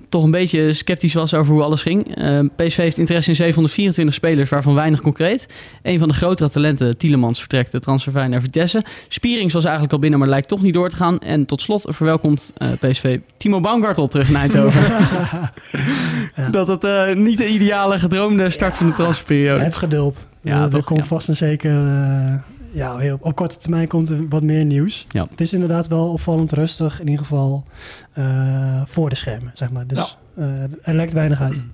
toch 0.09 0.23
een 0.23 0.31
beetje 0.31 0.73
sceptisch 0.73 1.13
was 1.13 1.33
over 1.33 1.53
hoe 1.53 1.63
alles 1.63 1.81
ging. 1.81 2.03
PSV 2.55 2.77
heeft 2.77 2.97
interesse 2.97 3.29
in 3.29 3.35
724 3.35 4.13
spelers, 4.15 4.49
waarvan 4.49 4.73
weinig 4.73 5.01
concreet. 5.01 5.47
Een 5.83 5.99
van 5.99 6.07
de 6.07 6.13
grotere 6.13 6.49
talenten, 6.49 6.97
Tielemans, 6.97 7.39
vertrekt 7.39 7.71
de 7.71 7.79
transfervrij 7.79 8.27
naar 8.27 8.41
Vitesse. 8.41 8.83
Spierings 9.07 9.53
was 9.53 9.63
eigenlijk 9.63 9.93
al 9.93 9.99
binnen, 9.99 10.19
maar 10.19 10.27
lijkt 10.27 10.47
toch 10.47 10.61
niet 10.61 10.73
door 10.73 10.89
te 10.89 10.95
gaan. 10.95 11.19
En 11.19 11.45
tot 11.45 11.61
slot 11.61 11.85
verwelkomt 11.87 12.53
PSV 12.79 13.19
Timo 13.37 13.59
Baumgartel 13.59 14.07
terug 14.07 14.29
naar 14.29 14.41
Eindhoven. 14.41 14.83
Dat 16.51 16.67
het 16.67 17.17
niet 17.17 17.37
de 17.37 17.47
ideale 17.47 17.98
gedroomde 17.99 18.49
start 18.49 18.75
van 18.77 18.87
de 18.87 18.93
transferperiode. 18.93 19.63
Heb 19.63 19.73
geduld. 19.73 20.25
Ja, 20.41 20.63
er 20.63 20.69
toch, 20.69 20.85
komt 20.85 20.99
ja. 20.99 21.05
vast 21.05 21.27
en 21.29 21.35
zeker... 21.35 21.71
eh, 21.71 22.33
ja, 22.71 22.97
heel- 22.97 23.17
op 23.21 23.35
korte 23.35 23.57
termijn 23.57 23.87
komt 23.87 24.09
er 24.09 24.27
wat 24.29 24.43
meer 24.43 24.65
nieuws. 24.65 25.05
Ja. 25.09 25.27
Het 25.29 25.41
is 25.41 25.53
inderdaad 25.53 25.87
wel 25.87 26.07
opvallend 26.11 26.51
rustig, 26.51 26.99
in 26.99 27.07
ieder 27.07 27.25
geval 27.25 27.63
eh, 28.13 28.81
voor 28.85 29.09
de 29.09 29.15
schermen, 29.15 29.51
zeg 29.53 29.71
maar. 29.71 29.87
Dus 29.87 30.17
eh, 30.35 30.45
er 30.81 30.93
lekt 30.93 31.13
weinig 31.13 31.41
uit. 31.41 31.65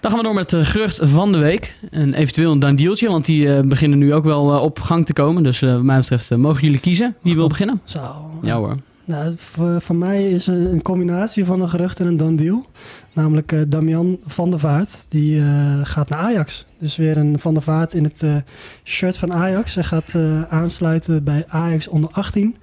Dan 0.00 0.10
gaan 0.10 0.20
we 0.20 0.26
door 0.26 0.34
met 0.34 0.50
het 0.50 0.66
gerucht 0.66 0.98
van 1.02 1.32
de 1.32 1.38
week. 1.38 1.76
En 1.90 2.14
eventueel 2.14 2.52
een 2.52 2.58
done 2.58 2.74
dealtje, 2.74 3.08
want 3.08 3.24
die 3.24 3.54
eh, 3.54 3.60
beginnen 3.64 3.98
nu 3.98 4.14
ook 4.14 4.24
wel 4.24 4.60
op 4.60 4.80
gang 4.80 5.06
te 5.06 5.12
komen. 5.12 5.42
Dus 5.42 5.62
eh, 5.62 5.72
wat 5.72 5.82
mij 5.82 5.98
betreft 5.98 6.36
mogen 6.36 6.62
jullie 6.62 6.80
kiezen. 6.80 7.14
Wie 7.22 7.34
wil 7.34 7.48
beginnen? 7.48 7.80
Zo. 7.84 8.30
Ja 8.42 8.56
hoor. 8.56 8.76
Nou, 9.04 9.34
voor, 9.36 9.96
mij 9.96 10.30
is 10.30 10.46
een, 10.46 10.72
een 10.72 10.82
combinatie 10.82 11.44
van 11.44 11.60
een 11.60 11.68
gerucht 11.68 12.00
en 12.00 12.06
een 12.06 12.16
done 12.16 12.36
deal. 12.36 12.66
Namelijk 13.12 13.52
eh, 13.52 13.60
Damian 13.66 14.18
van 14.26 14.50
der 14.50 14.58
Vaart. 14.58 15.06
Die 15.08 15.40
eh, 15.40 15.78
gaat 15.82 16.08
naar 16.08 16.18
Ajax. 16.18 16.66
Dus 16.78 16.96
weer 16.96 17.16
een 17.16 17.38
Van 17.38 17.54
der 17.54 17.62
Vaart 17.62 17.94
in 17.94 18.04
het 18.04 18.22
eh, 18.22 18.36
shirt 18.84 19.16
van 19.16 19.32
Ajax. 19.32 19.74
Hij 19.74 19.84
gaat 19.84 20.16
aansluiten 20.48 21.24
bij 21.24 21.44
Ajax 21.48 21.88
onder 21.88 22.10
18. 22.10 22.56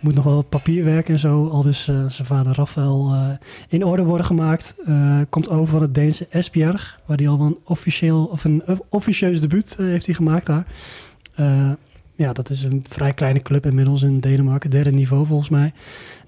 Moet 0.00 0.14
nog 0.14 0.24
wel 0.24 0.42
papierwerk 0.42 1.08
en 1.08 1.18
zo. 1.18 1.48
Al 1.48 1.62
dus 1.62 1.84
zijn 1.84 2.26
vader 2.26 2.56
Rafael 2.56 3.14
in 3.68 3.84
orde 3.84 4.02
worden 4.02 4.26
gemaakt. 4.26 4.74
Komt 5.28 5.50
over 5.50 5.66
van 5.66 5.82
het 5.82 5.94
Deense 5.94 6.26
Esbjerg. 6.30 7.00
Waar 7.06 7.16
hij 7.16 7.28
al 7.28 7.40
een 7.40 7.58
officieel 7.64 8.24
of 8.24 8.44
een 8.44 8.62
officieus 8.88 9.40
debuut 9.40 9.76
heeft 9.76 10.08
gemaakt 10.14 10.46
daar. 10.46 10.66
Ja, 12.22 12.32
dat 12.32 12.50
is 12.50 12.62
een 12.62 12.84
vrij 12.88 13.12
kleine 13.12 13.40
club 13.40 13.66
inmiddels 13.66 14.02
in 14.02 14.20
Denemarken. 14.20 14.70
Derde 14.70 14.90
niveau 14.90 15.26
volgens 15.26 15.48
mij. 15.48 15.72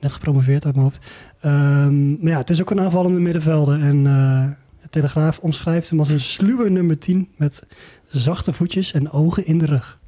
Net 0.01 0.13
gepromoveerd 0.13 0.65
uit 0.65 0.75
mijn 0.75 0.87
hoofd. 0.87 1.07
Ehm, 1.41 2.11
maar 2.11 2.31
ja, 2.31 2.39
het 2.39 2.51
is 2.51 2.61
ook 2.61 2.71
een 2.71 2.81
aanvallende 2.81 3.21
middenvelder. 3.21 3.81
En 3.83 4.07
eh 4.07 4.45
de 4.83 4.91
Telegraaf 4.91 5.39
omschrijft 5.39 5.91
hem 5.91 5.99
als 5.99 6.09
een 6.09 6.21
sluwe 6.21 6.71
nummer 6.71 6.99
10 6.99 7.29
met 7.37 7.67
zachte 8.09 8.53
voetjes 8.53 8.93
en 8.93 9.11
ogen 9.11 9.47
in 9.47 9.59
de 9.59 9.67
rug. 9.67 9.99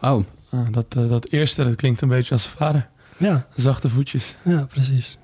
Oh. 0.00 0.24
Ah, 0.50 0.66
dat, 0.70 0.86
eh, 0.96 1.08
dat 1.08 1.26
eerste, 1.26 1.64
dat 1.64 1.76
klinkt 1.76 2.00
een 2.00 2.08
beetje 2.08 2.32
als 2.32 2.42
zijn 2.42 2.54
vader. 2.56 2.88
Ja. 3.16 3.46
Zachte 3.54 3.88
voetjes. 3.88 4.36
Ja, 4.44 4.66
precies. 4.70 5.18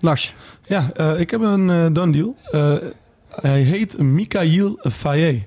Lars. 0.00 0.34
Ja, 0.66 0.92
eh, 0.92 1.20
ik 1.20 1.30
heb 1.30 1.40
een 1.40 1.70
eh 1.70 1.86
done 1.92 2.12
deal. 2.12 2.36
Eh, 2.50 2.76
hij 3.30 3.62
heet 3.62 3.98
Mikaïl 3.98 4.78
Faye. 4.90 5.46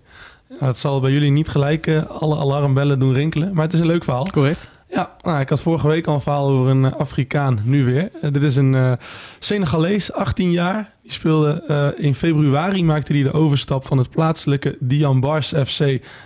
Nou, 0.51 0.65
dat 0.65 0.77
zal 0.77 0.99
bij 0.99 1.11
jullie 1.11 1.31
niet 1.31 1.49
gelijk 1.49 1.87
eh, 1.87 2.05
alle 2.05 2.37
alarmbellen 2.37 2.99
doen 2.99 3.13
rinkelen, 3.13 3.53
maar 3.53 3.63
het 3.63 3.73
is 3.73 3.79
een 3.79 3.85
leuk 3.85 4.03
verhaal. 4.03 4.25
Correct. 4.31 4.67
Ja, 4.89 5.15
nou, 5.21 5.39
ik 5.39 5.49
had 5.49 5.61
vorige 5.61 5.87
week 5.87 6.07
al 6.07 6.13
een 6.13 6.21
verhaal 6.21 6.47
over 6.49 6.69
een 6.71 6.85
eh, 6.85 6.93
Afrikaan, 6.93 7.59
nu 7.63 7.85
weer. 7.85 8.09
Eh, 8.21 8.31
dit 8.31 8.43
is 8.43 8.55
een 8.55 8.75
eh 8.75 8.91
Senegalees, 9.39 10.13
18 10.13 10.51
jaar. 10.51 10.93
Die 11.01 11.11
speelde 11.11 11.93
in 11.97 12.15
februari, 12.15 12.83
maakte 12.83 13.13
hij 13.13 13.23
de 13.23 13.31
overstap 13.33 13.85
van 13.87 13.97
het 13.97 14.09
plaatselijke 14.09 14.77
Diambars 14.79 15.47
FC 15.65 15.79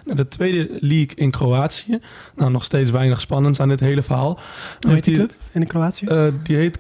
naar 0.06 0.16
de 0.16 0.28
tweede 0.28 0.70
league 0.80 1.16
in 1.16 1.32
Kroatië. 1.32 2.00
Nou, 2.36 2.52
nog 2.52 2.64
steeds 2.64 2.92
weinig 2.92 3.22
spannends 3.22 3.60
aan 3.60 3.70
dit 3.70 3.80
hele 3.80 4.02
verhaal. 4.04 4.40
Hoe 4.80 4.92
heet 4.94 5.04
die 5.04 5.16
hij- 5.16 5.26
club 5.26 5.38
in 5.52 5.68
Kroatië? 5.68 6.32
die 6.44 6.56
heet 6.56 6.80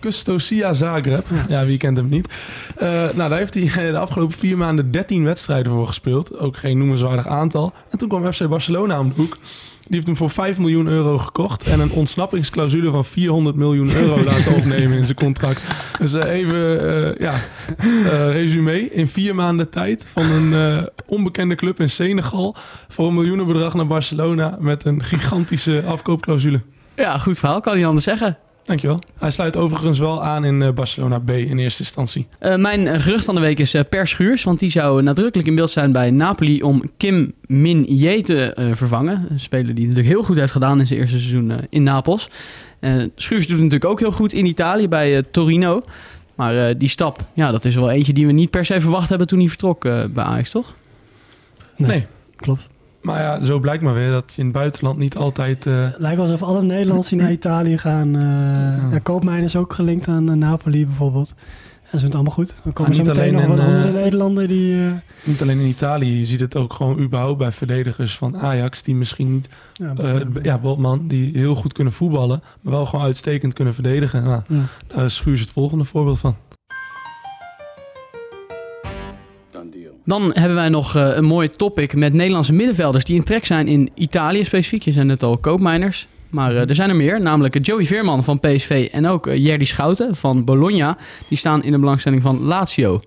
Custosia 0.00 0.72
Zagreb. 0.74 1.26
Ja, 1.48 1.64
wie 1.64 1.76
kent 1.76 1.96
hem 1.96 2.08
niet? 2.08 2.34
Eh, 2.76 2.88
nou, 2.88 3.28
daar 3.28 3.38
heeft 3.38 3.54
hij 3.54 3.90
de 3.92 3.98
afgelopen 3.98 4.38
vier 4.38 4.56
maanden 4.56 4.90
13 4.90 5.24
wedstrijden 5.24 5.72
voor 5.72 5.86
gespeeld. 5.86 6.38
Ook 6.38 6.56
geen 6.56 6.78
noemenswaardig 6.78 7.26
aantal. 7.26 7.72
En 7.90 7.98
toen 7.98 8.08
kwam 8.08 8.32
FC 8.32 8.48
Barcelona 8.48 9.00
om 9.00 9.08
de 9.08 9.14
hoek. 9.14 9.36
Die 9.80 9.98
heeft 9.98 10.06
hem 10.06 10.16
voor 10.16 10.30
5 10.30 10.58
miljoen 10.58 10.86
euro 10.86 11.18
gekocht. 11.18 11.62
En 11.62 11.80
een 11.80 11.90
ontsnappingsclausule 11.90 12.90
van 12.90 13.04
400 13.04 13.56
miljoen 13.56 13.92
euro 13.92 14.24
laten 14.30 14.54
opnemen 14.54 14.98
in 14.98 15.04
zijn 15.04 15.16
contract. 15.16 15.62
Dus 15.98 16.14
eh, 16.14 16.32
even, 16.32 16.80
eh, 16.88 17.20
ja, 17.20 17.34
eh 17.78 18.32
resume. 18.32 18.90
In 18.90 19.08
vier 19.08 19.34
maanden 19.34 19.70
tijd 19.70 20.06
van 20.12 20.30
een 20.30 20.88
onbekende 21.06 21.54
club 21.54 21.80
in 21.80 21.90
Senegal. 21.90 22.56
Voor 22.88 23.06
een 23.06 23.14
miljoenenbedrag 23.14 23.74
naar 23.74 23.86
Barcelona. 23.86 24.56
Met 24.60 24.84
een 24.84 25.02
gigantische 25.02 25.82
afkoopclausule. 25.86 26.60
Ja, 26.96 27.18
goed 27.18 27.38
verhaal. 27.38 27.60
Kan 27.60 27.76
niet 27.76 27.86
anders 27.86 28.04
zeggen. 28.04 28.38
Dankjewel. 28.70 29.00
Hij 29.18 29.30
sluit 29.30 29.56
overigens 29.56 29.98
wel 29.98 30.24
aan 30.24 30.44
in 30.44 30.62
eh, 30.62 30.70
Barcelona 30.72 31.18
B 31.18 31.30
in 31.30 31.58
eerste 31.58 31.82
instantie. 31.82 32.26
Eh, 32.38 32.56
mijn 32.56 33.00
gerucht 33.00 33.24
van 33.24 33.34
de 33.34 33.40
week 33.40 33.58
is 33.58 33.74
eh, 33.74 33.82
Per 33.88 34.06
Schuurs, 34.06 34.44
want 34.44 34.58
die 34.58 34.70
zou 34.70 35.02
nadrukkelijk 35.02 35.48
in 35.48 35.54
beeld 35.54 35.70
zijn 35.70 35.92
bij 35.92 36.10
Napoli 36.10 36.62
om 36.62 36.82
Kim 36.96 37.32
Min-jae 37.46 38.22
te 38.22 38.54
eh, 38.54 38.66
vervangen. 38.72 39.26
Een 39.30 39.40
speler 39.40 39.74
die 39.74 39.86
natuurlijk 39.86 40.14
heel 40.14 40.22
goed 40.22 40.36
heeft 40.36 40.52
gedaan 40.52 40.78
in 40.80 40.86
zijn 40.86 40.98
eerste 41.00 41.18
seizoen 41.18 41.50
eh, 41.50 41.56
in 41.68 41.82
Napels. 41.82 42.28
Eh, 42.80 42.92
Schuurs 43.14 43.46
doet 43.46 43.56
het 43.56 43.64
natuurlijk 43.64 43.90
ook 43.90 44.00
heel 44.00 44.12
goed 44.12 44.32
in 44.32 44.46
Italië 44.46 44.88
bij 44.88 45.16
eh, 45.16 45.22
Torino. 45.30 45.82
Maar 46.34 46.68
eh, 46.68 46.74
die 46.78 46.88
stap, 46.88 47.24
ja, 47.34 47.50
dat 47.50 47.64
is 47.64 47.74
wel 47.74 47.90
eentje 47.90 48.12
die 48.12 48.26
we 48.26 48.32
niet 48.32 48.50
per 48.50 48.64
se 48.64 48.80
verwacht 48.80 49.08
hebben 49.08 49.26
toen 49.26 49.38
hij 49.38 49.48
vertrok 49.48 49.84
eh, 49.84 50.04
bij 50.04 50.24
Ajax, 50.24 50.50
toch? 50.50 50.74
Nee. 51.76 52.06
Klopt. 52.36 52.68
Maar 53.00 53.20
ja, 53.20 53.40
zo 53.40 53.58
blijkt 53.58 53.82
maar 53.82 53.94
weer 53.94 54.10
dat 54.10 54.32
je 54.34 54.38
in 54.40 54.44
het 54.46 54.54
buitenland 54.56 54.98
niet 54.98 55.16
altijd... 55.16 55.66
eh, 55.66 55.86
Lijkt 55.98 56.20
alsof 56.20 56.42
alle 56.42 56.62
Nederlanders 56.62 57.08
die 57.08 57.18
naar 57.18 57.32
Italië 57.32 57.78
gaan. 57.78 58.16
eh 58.16 58.92
ja, 58.92 58.98
Koopmijn 59.02 59.44
is 59.44 59.56
ook 59.56 59.72
gelinkt 59.72 60.08
aan 60.08 60.30
eh, 60.30 60.36
Napoli 60.36 60.86
bijvoorbeeld. 60.86 61.34
En 61.90 61.98
ze 61.98 62.04
doen 62.04 62.04
het 62.04 62.14
allemaal 62.14 62.32
goed. 62.34 62.54
Dan 62.64 62.72
komen 62.72 62.92
Ah, 62.92 62.98
niet 62.98 63.06
meteen 63.06 63.32
nog 63.32 63.42
in, 63.42 63.50
andere 63.50 63.88
eh, 63.88 63.94
Nederlander 63.94 64.48
die... 64.48 64.76
eh, 64.86 64.90
niet 65.24 65.42
alleen 65.42 65.58
in 65.58 65.66
Italië, 65.66 66.18
je 66.18 66.24
ziet 66.26 66.40
het 66.40 66.56
ook 66.56 66.72
gewoon 66.72 66.98
überhaupt 66.98 67.38
bij 67.38 67.52
verdedigers 67.52 68.16
van 68.16 68.38
Ajax... 68.38 68.82
die 68.82 68.94
misschien 68.94 69.32
niet... 69.32 69.48
Ja, 69.72 69.92
eh, 70.42 70.54
Botman, 70.62 71.06
die 71.08 71.30
heel 71.38 71.54
goed 71.54 71.72
kunnen 71.72 71.92
voetballen... 71.92 72.42
maar 72.60 72.72
wel 72.72 72.86
gewoon 72.86 73.04
uitstekend 73.04 73.52
kunnen 73.52 73.74
verdedigen. 73.74 74.24
Nou, 74.24 74.40
Ja. 74.48 74.60
Daar 74.86 75.04
is 75.04 75.14
Schuurs 75.16 75.40
het 75.40 75.50
volgende 75.50 75.84
voorbeeld 75.84 76.18
van. 76.18 76.36
Dan 80.10 80.30
hebben 80.34 80.54
wij 80.54 80.68
nog 80.68 80.96
eh, 80.96 81.16
een 81.16 81.24
mooi 81.24 81.50
topic 81.50 81.94
met 81.94 82.12
Nederlandse 82.12 82.52
middenvelders 82.52 83.04
die 83.04 83.16
in 83.16 83.24
trek 83.24 83.46
zijn 83.46 83.68
in 83.68 83.90
Italië 83.94 84.44
specifiek. 84.44 84.82
Je 84.82 84.92
zijn 84.92 85.06
net 85.06 85.22
al 85.22 85.38
koopmijners. 85.38 86.06
Maar 86.30 86.50
eh, 86.50 86.68
er 86.68 86.74
zijn 86.74 86.88
er 86.88 86.96
meer, 86.96 87.22
namelijk 87.22 87.66
Joey 87.66 87.84
Veerman 87.84 88.24
van 88.24 88.40
PSV 88.40 88.88
en 88.92 89.06
ook 89.06 89.26
uh, 89.26 89.36
Jerdy 89.36 89.64
Schouten 89.64 90.16
van 90.16 90.44
Bologna. 90.44 90.96
Die 91.28 91.38
staan 91.38 91.62
in 91.62 91.72
de 91.72 91.78
belangstelling 91.78 92.22
van 92.22 92.40
Lazio. 92.40 93.00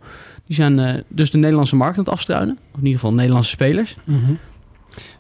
Die 0.46 0.56
zijn 0.56 0.80
eh, 0.80 1.02
dus 1.08 1.32
de 1.32 1.38
Nederlandse 1.38 1.76
markt 1.76 1.98
aan 1.98 2.04
het 2.04 2.14
afstruinen. 2.14 2.58
Of 2.72 2.80
in 2.80 2.86
ieder 2.86 3.00
geval 3.00 3.14
Nederlandse 3.14 3.50
spelers. 3.50 3.96
Mhm. 4.04 4.34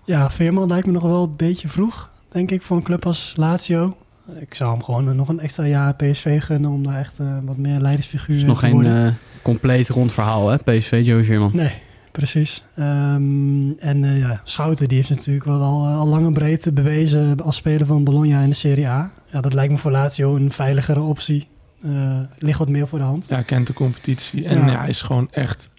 Ja, 0.04 0.32
Veerman 0.32 0.68
lijkt 0.68 0.86
me 0.86 0.92
nog 0.92 1.04
wel 1.04 1.24
een 1.24 1.36
beetje 1.36 1.68
vroeg, 1.68 2.10
denk 2.32 2.52
ik, 2.52 2.62
voor 2.62 2.78
een 2.78 2.84
club 2.84 3.06
als 3.06 3.34
Lazio. 3.36 3.98
Ik 4.40 4.56
zou 4.56 4.72
hem 4.72 4.84
gewoon 4.84 5.16
nog 5.16 5.30
een 5.30 5.40
extra 5.40 5.66
jaar 5.66 5.96
PSV 5.96 6.44
gunnen 6.44 6.72
om 6.72 6.84
daar 6.84 7.00
echt 7.00 7.20
wat 7.46 7.58
meer 7.58 7.80
leidersfiguur 7.80 8.36
is 8.36 8.44
nog 8.44 8.60
te 8.60 8.66
geen 8.66 8.74
worden. 8.74 9.18
Compleet 9.44 9.90
rond 9.90 10.12
verhaal, 10.12 10.50
hè? 10.50 10.56
PSV, 10.58 11.02
Joey 11.04 11.24
Veerman. 11.24 11.52
Nee, 11.54 11.74
precies. 12.12 12.64
Um, 12.80 13.80
en 13.80 14.04
uh, 14.04 14.20
ja, 14.20 14.42
Schouten 14.44 14.88
die 14.88 14.98
heeft 14.98 15.10
natuurlijk 15.10 15.46
wel 15.46 15.62
al, 15.62 15.86
al 15.86 16.08
lang 16.08 16.26
en 16.26 16.34
breed 16.34 16.74
bewezen 16.74 17.42
als 17.42 17.56
speler 17.56 17.86
van 17.86 18.04
Bologna 18.04 18.42
in 18.42 18.50
de 18.50 18.56
Serie 18.56 18.88
A. 18.88 19.12
Ja, 19.32 19.42
dat 19.42 19.54
lijkt 19.54 19.72
me 19.72 19.78
voor 19.78 19.92
Lazio 19.92 20.36
een 20.36 20.52
veiligere 20.52 21.02
optie. 21.02 21.48
Uh, 21.86 22.20
ligt 22.38 22.60
wat 22.60 22.70
meer 22.70 22.88
voor 22.88 23.00
de 23.00 23.06
hand. 23.06 23.26
Ja, 23.30 23.42
kent 23.42 23.68
de 23.68 23.74
competitie 23.74 24.46
en 24.46 24.58
ja. 24.58 24.72
ja 24.72 24.86
is 24.86 25.02
gewoon 25.02 25.28
echt 25.32 25.70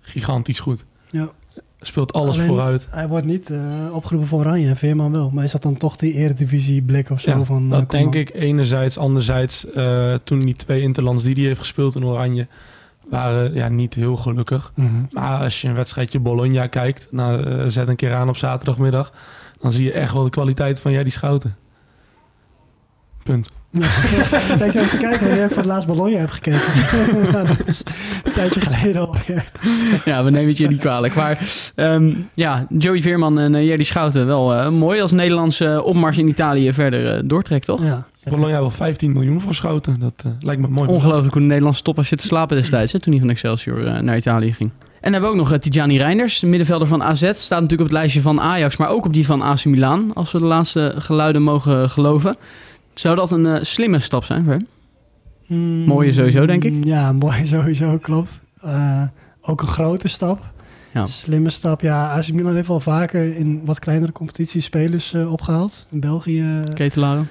gigantisch 0.00 0.60
goed. 0.60 0.84
Ja. 1.10 1.30
Speelt 1.80 2.12
alles 2.12 2.36
Alleen, 2.36 2.48
vooruit. 2.48 2.86
Hij 2.90 3.08
wordt 3.08 3.26
niet 3.26 3.50
uh, 3.50 3.60
opgeroepen 3.92 4.28
voor 4.28 4.38
Oranje 4.38 4.68
en 4.68 4.76
Veerman 4.76 5.12
wel. 5.12 5.30
Maar 5.30 5.44
is 5.44 5.52
dat 5.52 5.62
dan 5.62 5.76
toch 5.76 5.96
die 5.96 6.12
eredivisie 6.12 6.82
blik 6.82 7.10
of 7.10 7.20
zo? 7.20 7.30
Ja, 7.30 7.44
van, 7.44 7.68
dat 7.68 7.90
denk 7.90 8.14
ik 8.14 8.34
enerzijds. 8.34 8.98
Anderzijds, 8.98 9.66
uh, 9.76 10.14
toen 10.24 10.44
die 10.44 10.56
twee 10.56 10.80
interlands 10.80 11.22
die 11.22 11.34
hij 11.34 11.44
heeft 11.44 11.58
gespeeld 11.58 11.94
in 11.94 12.04
Oranje... 12.04 12.46
waren 13.12 13.54
ja, 13.54 13.68
niet 13.68 13.94
heel 13.94 14.16
gelukkig. 14.16 14.72
Mm 14.74 14.86
-hmm. 14.86 15.08
Maar 15.10 15.42
als 15.42 15.60
je 15.60 15.68
een 15.68 15.74
wedstrijdje 15.74 16.18
Bologna 16.18 16.66
kijkt... 16.66 17.08
Nou, 17.10 17.46
uh, 17.46 17.64
zet 17.66 17.88
een 17.88 17.96
keer 17.96 18.14
aan 18.14 18.28
op 18.28 18.36
zaterdagmiddag... 18.36 19.12
dan 19.60 19.72
zie 19.72 19.84
je 19.84 19.92
echt 19.92 20.12
wel 20.12 20.22
de 20.22 20.30
kwaliteit 20.30 20.80
van 20.80 20.92
jij 20.92 21.02
die 21.02 21.12
Schouten. 21.12 21.56
Punt. 23.22 23.50
Ja, 23.70 23.84
ik 24.64 24.70
zou 24.70 24.84
even 24.84 24.90
te 24.90 24.96
kijken 24.96 25.26
wanneer 25.26 25.44
ik 25.44 25.48
voor 25.48 25.56
het 25.56 25.66
laatst 25.66 25.86
Bologna 25.86 26.18
heb 26.18 26.30
gekeken. 26.30 26.60
Nou, 27.32 27.46
dat 27.46 27.66
is 27.66 27.82
een 28.24 28.32
tijdje 28.32 28.60
geleden 28.60 29.06
alweer. 29.06 29.50
Ja, 30.04 30.24
we 30.24 30.30
nemen 30.30 30.48
het 30.48 30.58
je 30.58 30.68
niet 30.68 30.80
kwalijk. 30.80 31.14
Maar 31.14 31.38
ehm, 31.74 32.14
ja, 32.34 32.66
Joey 32.78 33.00
Veerman 33.00 33.38
en 33.38 33.54
uh, 33.54 33.64
Jerry 33.64 33.84
Schouten 33.84 34.26
wel 34.26 34.54
eh, 34.54 34.68
mooi 34.68 35.00
als 35.00 35.12
Nederlandse 35.12 35.82
opmars 35.82 36.18
in 36.18 36.28
Italië 36.28 36.72
verder 36.72 37.16
uh, 37.16 37.22
doortrekt, 37.24 37.66
toch? 37.66 37.82
Ja. 37.82 38.06
Bologna 38.24 38.60
wel 38.60 38.70
15 38.70 39.12
miljoen 39.12 39.40
voor 39.40 39.54
Schouten. 39.54 40.00
Dat 40.00 40.22
uh, 40.26 40.32
lijkt 40.40 40.60
me 40.60 40.68
mooi. 40.68 40.88
Ongelooflijk 40.88 41.32
hoe 41.32 41.42
de 41.42 41.48
Nederlandse 41.48 41.82
top 41.82 41.96
als 41.96 42.08
zit 42.08 42.18
te 42.18 42.26
slapen 42.26 42.56
destijds, 42.56 42.92
hè, 42.92 43.00
toen 43.00 43.12
hij 43.12 43.20
van 43.20 43.30
Excelsior 43.30 44.02
naar 44.02 44.16
Italië 44.16 44.52
ging. 44.52 44.70
En 44.70 45.12
dan 45.12 45.12
hebben 45.12 45.30
we 45.38 45.44
ook 45.44 45.50
nog 45.50 45.58
Tijani 45.58 45.96
Reinders, 45.96 46.38
de 46.38 46.46
middenvelder 46.46 46.88
van 46.88 47.02
AZ. 47.02 47.20
Staat 47.20 47.60
natuurlijk 47.60 47.80
op 47.80 47.86
het 47.86 47.92
lijstje 47.92 48.20
van 48.20 48.40
Ajax, 48.40 48.76
maar 48.76 48.88
ook 48.88 49.04
op 49.04 49.14
die 49.14 49.26
van 49.26 49.42
AC 49.42 49.64
Milan, 49.64 50.10
als 50.14 50.32
we 50.32 50.38
de 50.38 50.44
laatste 50.44 50.94
geluiden 50.96 51.42
mogen 51.42 51.90
geloven. 51.90 52.36
Zou 52.94 53.16
dat 53.16 53.30
een 53.30 53.44
uh, 53.44 53.56
slimme 53.60 54.00
stap 54.00 54.24
zijn 54.24 54.44
voor 54.44 54.52
hem? 54.52 54.66
Mm, 55.46 55.84
mooie 55.84 56.12
sowieso, 56.12 56.46
denk 56.46 56.64
ik. 56.64 56.84
Ja, 56.84 57.12
mooi 57.26 57.46
sowieso, 57.46 57.98
klopt. 57.98 58.40
Uh, 58.64 59.02
ook 59.40 59.60
een 59.60 59.66
grote 59.66 60.08
stap. 60.08 60.50
Ja. 60.94 61.06
Slimme 61.06 61.50
stap. 61.50 61.80
Ja, 61.80 62.12
AC 62.12 62.32
Milan 62.32 62.54
heeft 62.54 62.68
al 62.68 62.80
vaker 62.80 63.36
in 63.36 63.60
wat 63.64 63.78
kleinere 63.78 64.12
competities 64.12 64.64
spelers 64.64 65.12
uh, 65.14 65.32
opgehaald. 65.32 65.86
In 65.90 66.00
België. 66.00 66.62
Ketelaren. 66.74 67.28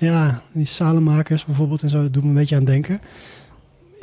Ja, 0.00 0.42
die 0.52 0.64
salemakers 0.64 1.44
bijvoorbeeld 1.44 1.82
en 1.82 1.88
zo. 1.88 2.02
Dat 2.02 2.12
doet 2.12 2.22
me 2.22 2.28
een 2.28 2.34
beetje 2.34 2.56
aan 2.56 2.64
denken. 2.64 3.00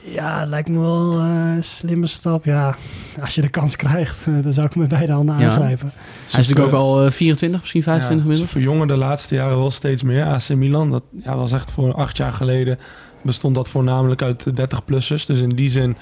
Ja, 0.04 0.46
lijkt 0.46 0.70
me 0.70 0.80
wel 0.80 1.20
een 1.20 1.64
slimme 1.64 2.08
stap. 2.08 2.46
Ja, 2.46 2.76
als 3.22 3.36
je 3.36 3.42
de 3.42 3.50
kans 3.50 3.76
krijgt, 3.76 4.26
dan 4.26 4.54
zou 4.54 4.66
ik 4.66 4.76
met 4.76 4.88
beide 4.88 5.12
handen 5.12 5.40
ja. 5.40 5.50
aangrijpen. 5.50 5.92
Hij 6.30 6.40
is 6.40 6.48
natuurlijk 6.48 6.76
ook 6.76 6.82
al 6.82 7.12
24, 7.12 7.60
misschien 7.60 7.84
25 7.84 8.26
ja, 8.26 8.32
inmiddels. 8.32 8.52
Ze 8.52 8.60
verjongen 8.60 8.88
de 8.88 8.98
laatste 8.98 9.36
jaren 9.36 9.58
wel 9.58 9.72
steeds 9.72 10.04
meer. 10.04 10.26
AC 10.26 10.50
Milan, 10.50 10.92
dat 10.92 11.04
ja, 11.24 11.36
was 11.36 11.52
echt 11.52 11.72
voor 11.72 11.94
acht 11.94 12.18
jaar 12.18 12.34
geleden, 12.34 12.80
bestond 13.22 13.56
dat 13.56 13.70
voornamelijk 13.70 14.22
uit 14.22 14.46
30-plussers. 14.50 15.26
Dus 15.26 15.40
in 15.40 15.50
die 15.50 15.70
zin, 15.70 15.98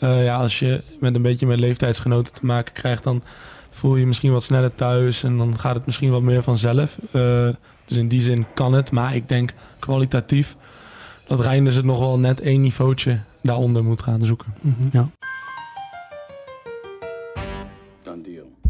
uh, 0.00 0.24
ja, 0.24 0.36
als 0.36 0.58
je 0.58 0.82
met 1.00 1.14
een 1.14 1.22
beetje 1.22 1.46
met 1.46 1.60
leeftijdsgenoten 1.60 2.32
te 2.32 2.46
maken 2.46 2.72
krijgt, 2.72 3.02
dan 3.02 3.22
voel 3.70 3.94
je 3.94 4.00
je 4.00 4.06
misschien 4.06 4.32
wat 4.32 4.42
sneller 4.42 4.74
thuis 4.74 5.22
en 5.22 5.36
dan 5.36 5.58
gaat 5.58 5.74
het 5.74 5.86
misschien 5.86 6.10
wat 6.10 6.22
meer 6.22 6.42
vanzelf. 6.42 6.98
Dus 7.90 7.98
in 7.98 8.08
die 8.08 8.20
zin 8.20 8.46
kan 8.54 8.72
het, 8.72 8.90
maar 8.90 9.14
ik 9.14 9.28
denk 9.28 9.52
kwalitatief 9.78 10.56
dat 11.26 11.40
Reinders 11.40 11.76
het 11.76 11.84
nog 11.84 11.98
wel 11.98 12.18
net 12.18 12.40
één 12.40 12.60
niveautje 12.60 13.20
daaronder 13.42 13.84
moet 13.84 14.02
gaan 14.02 14.24
zoeken. 14.24 14.54
Mm 14.60 14.74
-hmm. 14.78 14.88
Ja. 14.92 15.08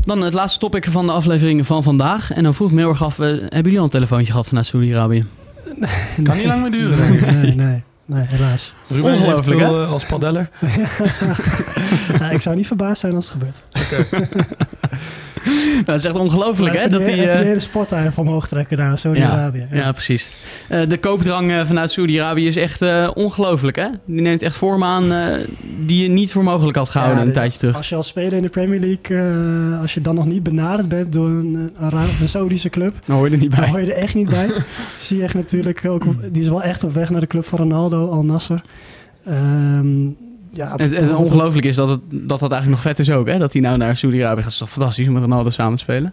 Dan 0.01 0.21
het 0.21 0.33
laatste 0.33 0.59
topic 0.59 0.85
van 0.91 1.07
de 1.07 1.13
aflevering 1.13 1.67
van 1.67 1.83
vandaag. 1.83 2.33
En 2.33 2.43
dan 2.43 2.55
vroeg 2.55 2.69
ik 2.69 2.75
me 2.75 2.81
heel 2.81 2.91
erg 2.91 3.03
af, 3.03 3.19
uh, 3.19 3.27
hebben 3.27 3.63
jullie 3.63 3.79
al 3.79 3.85
een 3.85 3.91
telefoontje 3.91 4.31
gehad 4.31 4.49
vanuit 4.49 4.67
Saudi-Arabië? 4.67 5.27
Nee, 5.77 5.91
kan 6.23 6.37
niet 6.37 6.47
lang 6.47 6.61
meer 6.61 6.71
duren, 6.71 6.97
denk 6.97 7.21
ik. 7.21 7.31
Nee, 7.31 7.55
nee, 7.55 7.83
nee, 8.05 8.25
helaas. 8.27 8.75
Ruben 8.89 9.13
Ongelooflijk, 9.13 9.61
hè? 9.61 9.67
als 9.67 10.07
padeller. 10.07 10.51
nou, 12.19 12.35
ik 12.35 12.41
zou 12.41 12.57
niet 12.57 12.67
verbaasd 12.67 13.01
zijn 13.01 13.15
als 13.15 13.33
het 13.33 13.39
gebeurt. 13.39 13.63
Okay. 14.09 14.29
Nou, 15.45 15.85
dat 15.85 15.99
is 15.99 16.05
echt 16.05 16.15
ongelooflijk, 16.15 16.77
hè? 16.77 16.89
Dat 16.89 17.05
die 17.05 17.17
uh... 17.17 17.37
de 17.37 17.45
hele 17.45 17.61
sport 17.61 17.89
daar 17.89 18.13
van 18.13 18.27
omhoog 18.27 18.49
trekken 18.49 18.79
naar 18.79 18.99
Saudi-Arabië. 18.99 19.67
Ja, 19.73 19.93
precies. 19.93 20.29
Uh, 20.71 20.81
de 20.89 20.99
koopdrang 20.99 21.51
uh, 21.51 21.67
vanuit 21.67 21.91
Saudi-Arabië 21.91 22.47
is 22.47 22.57
echt 22.57 22.83
uh, 22.83 23.11
ongelooflijk, 23.15 23.77
hè? 23.77 23.87
Die 24.05 24.21
neemt 24.21 24.43
echt 24.43 24.57
vormen 24.57 24.89
aan 24.89 25.13
die 25.87 26.03
je 26.03 26.09
niet 26.09 26.33
voor 26.33 26.45
mogelijk 26.45 26.77
had 26.77 26.91
gehouden 26.91 27.21
ja, 27.21 27.27
een 27.27 27.33
tijdje 27.33 27.59
terug. 27.59 27.77
Als 27.77 27.89
je 27.89 27.95
als 27.95 28.07
speler 28.07 28.33
in 28.33 28.43
de 28.43 28.49
Premier 28.49 28.81
League, 28.81 29.79
als 29.81 29.95
je 29.95 30.01
dan 30.01 30.15
nog 30.15 30.27
niet 30.27 30.43
benaderd 30.43 30.89
bent 30.89 31.13
door 31.13 31.29
een, 31.29 31.73
een 32.21 32.29
Saudische 32.29 32.69
club... 32.69 32.95
Dan 33.05 33.17
hoor 33.17 33.27
je 33.27 33.33
er 33.33 33.41
niet 33.41 33.51
bij. 33.51 33.61
Dan 33.61 33.69
hoor 33.69 33.81
je 33.81 33.93
er 33.93 34.03
echt 34.03 34.15
niet 34.15 34.29
bij. 34.29 34.49
Zie 34.99 35.17
je 35.17 35.23
echt 35.23 35.35
natuurlijk 35.35 35.85
ook... 35.85 36.07
Op, 36.07 36.17
die 36.33 36.43
is 36.43 36.49
wel 36.49 36.63
echt 36.63 36.85
op 36.85 36.95
weg 36.95 37.11
naar 37.11 37.21
de 37.21 37.27
club 37.27 37.45
van 37.45 37.59
Ronaldo, 37.59 38.11
Al 38.11 38.25
Nasser. 38.25 38.63
Um, 39.29 40.17
ja, 40.51 40.77
en, 40.77 40.95
en 40.95 41.17
ongelooflijk 41.17 41.67
is 41.67 41.77
dat, 41.77 41.89
het, 41.89 42.01
dat 42.11 42.41
dat 42.41 42.53
eigenlijk 42.53 42.83
nog 42.83 42.93
vet 42.93 42.99
is 42.99 43.11
ook, 43.11 43.27
hè? 43.27 43.39
Dat 43.39 43.53
hij 43.53 43.63
nou 43.63 43.77
naar 43.77 43.97
Saudi-Arabië 43.97 44.43
gaat. 44.43 44.45
Dat 44.45 44.53
is 44.53 44.59
toch 44.59 44.71
fantastisch 44.71 45.07
om 45.07 45.13
met 45.13 45.23
Ronaldo 45.23 45.51
samen 45.51 45.77
te 45.77 45.83
spelen? 45.83 46.13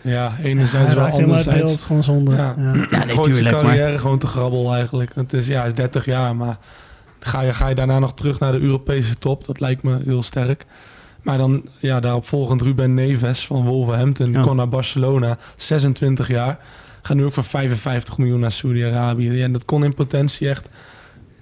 Ja, 0.00 0.32
enerzijds 0.42 0.86
hij 0.86 0.94
wel, 0.94 1.10
anderzijds... 1.10 1.62
beeld, 1.62 1.80
gewoon 1.80 2.02
zonde. 2.02 2.30
Ja, 2.34 2.54
ja. 2.58 2.72
ja 2.90 3.04
nee, 3.04 3.20
tuurlijk, 3.20 3.56
carrière 3.56 3.90
maar... 3.90 3.98
gewoon 3.98 4.18
te 4.18 4.26
grabbel 4.26 4.74
eigenlijk. 4.74 5.14
Het 5.14 5.32
is, 5.32 5.46
ja, 5.46 5.58
hij 5.58 5.66
is 5.66 5.74
30 5.74 6.04
jaar, 6.04 6.36
maar 6.36 6.58
ga 7.20 7.40
je, 7.40 7.54
ga 7.54 7.68
je 7.68 7.74
daarna 7.74 7.98
nog 7.98 8.14
terug 8.14 8.38
naar 8.38 8.52
de 8.52 8.60
Europese 8.60 9.18
top? 9.18 9.44
Dat 9.44 9.60
lijkt 9.60 9.82
me 9.82 9.98
heel 10.04 10.22
sterk. 10.22 10.66
Maar 11.22 11.38
dan, 11.38 11.64
ja, 11.78 12.00
daarop 12.00 12.26
volgend 12.26 12.62
Ruben 12.62 12.94
Neves 12.94 13.46
van 13.46 13.64
Wolverhampton. 13.64 14.26
Die 14.26 14.36
Ja. 14.36 14.42
kon 14.42 14.56
naar 14.56 14.68
Barcelona, 14.68 15.38
26 15.56 16.28
jaar. 16.28 16.58
Gaat 17.02 17.16
nu 17.16 17.24
ook 17.24 17.32
voor 17.32 17.44
55 17.44 18.18
miljoen 18.18 18.40
naar 18.40 18.52
Saudi-Arabië. 18.52 19.30
Ja, 19.32 19.44
en 19.44 19.52
dat 19.52 19.64
kon 19.64 19.84
in 19.84 19.94
potentie 19.94 20.48
echt 20.48 20.68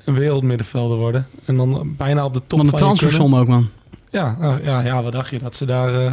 wereldmiddenvelder 0.04 0.96
worden. 0.98 1.26
En 1.44 1.56
dan 1.56 1.94
bijna 1.96 2.24
op 2.24 2.32
de 2.34 2.42
top 2.46 2.58
Van 2.58 2.68
de 2.68 2.76
transfersom 2.76 3.36
ook, 3.36 3.48
man. 3.48 3.68
Ja, 4.10 4.36
nou, 4.38 4.62
ja, 4.64 4.80
ja, 4.80 5.02
wat 5.02 5.12
dacht 5.12 5.30
je? 5.30 5.38
Dat 5.38 5.56
ze 5.56 5.64
daar... 5.64 5.94
eh, 5.94 6.10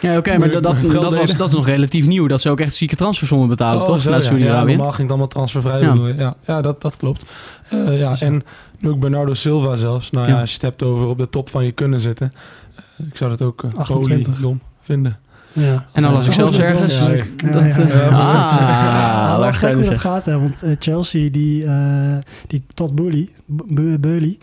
Ja, 0.00 0.16
oké, 0.18 0.38
maar 0.38 0.50
dat, 0.50 0.62
dat, 0.62 1.14
was, 1.16 1.36
dat 1.36 1.48
is 1.48 1.54
nog 1.54 1.66
relatief 1.66 2.06
nieuw. 2.06 2.26
Dat 2.26 2.40
ze 2.40 2.50
ook 2.50 2.60
echt 2.60 2.74
zieke 2.74 2.96
transfersommen 2.96 3.48
betalen, 3.48 3.80
Oh, 3.80 3.86
toch? 3.86 3.96
zo, 4.00 4.02
Vanuit 4.02 4.24
ja. 4.28 4.34
Ja, 4.36 4.64
normaal 4.64 4.86
ging 4.88 4.98
het 4.98 5.08
allemaal 5.08 5.28
transfervrij. 5.28 5.80
Ja. 5.80 5.90
bedoel. 5.92 6.06
Ja, 6.06 6.34
ja 6.46 6.60
dat, 6.62 6.82
dat 6.82 6.96
klopt. 6.96 7.24
Eh, 7.68 7.98
ja, 7.98 8.16
en 8.20 8.42
nu 8.78 8.88
ook 8.88 8.98
Bernardo 9.00 9.34
Silva 9.34 9.76
zelfs. 9.76 10.10
Nou 10.10 10.28
ja, 10.28 10.40
als 10.40 10.48
je 10.48 10.54
het 10.54 10.62
hebt 10.62 10.82
over 10.82 11.06
op 11.06 11.18
de 11.18 11.28
top 11.28 11.50
van 11.50 11.64
je 11.64 11.72
kunnen 11.72 12.00
zitten. 12.00 12.32
eh, 12.76 13.06
ik 13.06 13.16
zou 13.16 13.30
dat 13.30 13.42
ook 13.42 13.62
uh, 13.62 13.74
28. 13.74 14.40
dom 14.40 14.60
vinden. 14.82 15.18
Ja. 15.54 15.86
En 15.92 16.02
dan 16.02 16.12
las 16.12 16.24
ik 16.26 16.30
Oh, 16.32 16.36
zelfs 16.38 16.56
dat 16.56 16.66
ergens... 16.66 17.08
eh, 17.08 18.18
ah, 18.18 19.38
wel 19.38 19.52
gek 19.52 19.74
hoe 19.74 19.82
dat 19.84 19.98
gaat, 19.98 20.26
hè? 20.26 20.38
Want 20.40 20.62
eh, 20.62 20.70
Chelsea, 20.78 21.30
die, 21.30 21.64
eh 21.64 22.16
die 22.46 22.62
Todd 22.74 22.94
Boehly, 22.94 23.28
B- 23.74 24.00
Boehly, 24.00 24.38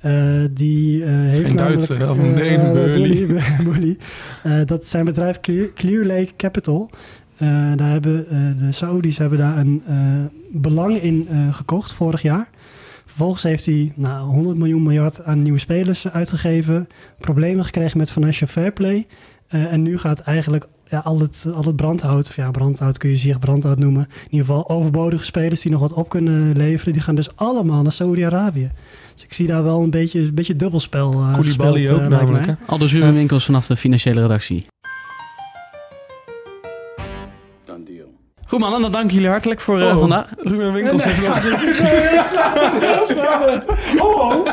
eh, 0.00 0.12
die 0.50 1.04
heeft 1.04 1.46
geen. 1.46 1.56
Duitser? 1.56 2.10
Of 2.10 2.18
een 2.18 2.34
Deen. 2.34 3.96
Eh, 4.42 4.52
dat 4.64 4.86
zijn 4.86 5.04
bedrijf 5.04 5.40
Clear, 5.40 5.68
Clear 5.74 6.04
Lake 6.04 6.30
Capital. 6.36 6.90
Eh, 7.36 7.48
daar 7.76 7.90
hebben 7.90 8.26
eh, 8.30 8.38
de 8.66 8.72
Saoedi's 8.72 9.18
hebben 9.18 9.38
daar 9.38 9.56
een 9.58 9.82
eh, 9.86 9.96
belang 10.52 11.02
in 11.02 11.26
eh, 11.30 11.54
gekocht 11.54 11.92
vorig 11.92 12.22
jaar. 12.22 12.48
Vervolgens 13.06 13.42
heeft 13.42 13.66
hij 13.66 13.92
nou, 13.96 14.26
100 14.28 14.56
miljoen 14.58 14.82
miljard 14.82 15.24
aan 15.24 15.42
nieuwe 15.42 15.58
spelers 15.58 16.08
uitgegeven. 16.08 16.88
Problemen 17.18 17.64
gekregen 17.64 17.98
met 17.98 18.10
financial 18.10 18.48
fair 18.48 18.72
play. 18.72 19.06
Eh, 19.48 19.72
en 19.72 19.82
nu 19.82 19.98
gaat 19.98 20.20
eigenlijk 20.20 20.66
ja, 20.88 20.98
al, 20.98 21.20
het, 21.20 21.46
al 21.54 21.62
het 21.64 21.76
brandhout, 21.76 22.28
of 22.28 22.36
ja, 22.36 22.50
brandhout 22.50 22.98
kun 22.98 23.10
je 23.10 23.16
zich 23.16 23.38
brandhout 23.38 23.78
noemen. 23.78 24.02
In 24.02 24.30
ieder 24.30 24.46
geval 24.46 24.68
overbodige 24.68 25.24
spelers 25.24 25.60
die 25.60 25.70
nog 25.70 25.80
wat 25.80 25.92
op 25.92 26.08
kunnen 26.08 26.56
leveren. 26.56 26.92
Die 26.92 27.02
gaan 27.02 27.14
dus 27.14 27.36
allemaal 27.36 27.82
naar 27.82 27.92
Saudi-Arabië. 27.92 28.70
Dus 29.14 29.24
ik 29.24 29.32
zie 29.32 29.46
daar 29.46 29.62
wel 29.62 29.82
een 29.82 29.90
beetje, 29.90 30.20
een 30.20 30.34
beetje 30.34 30.56
dubbelspel 30.56 31.12
uh, 31.12 31.32
Koulibaly 31.32 31.88
ook 31.90 32.08
namelijk. 32.08 32.46
hè? 32.46 32.52
Aldus 32.66 32.92
Ruben 32.92 33.14
Winkels 33.14 33.44
vanaf 33.44 33.66
de 33.66 33.76
financiële 33.76 34.20
redactie. 34.20 34.66
Goed 38.46 38.58
man, 38.60 38.82
dan 38.82 38.92
dank 38.92 39.10
jullie 39.10 39.28
hartelijk 39.28 39.60
voor 39.60 39.80
eh, 39.80 39.86
Oh, 39.86 39.98
vandaag. 39.98 40.28
Ruben 40.38 40.72
Winkels 40.72 41.04
heeft 41.04 41.22
nog... 41.22 41.42
Ho, 44.00 44.18
ho. 44.18 44.44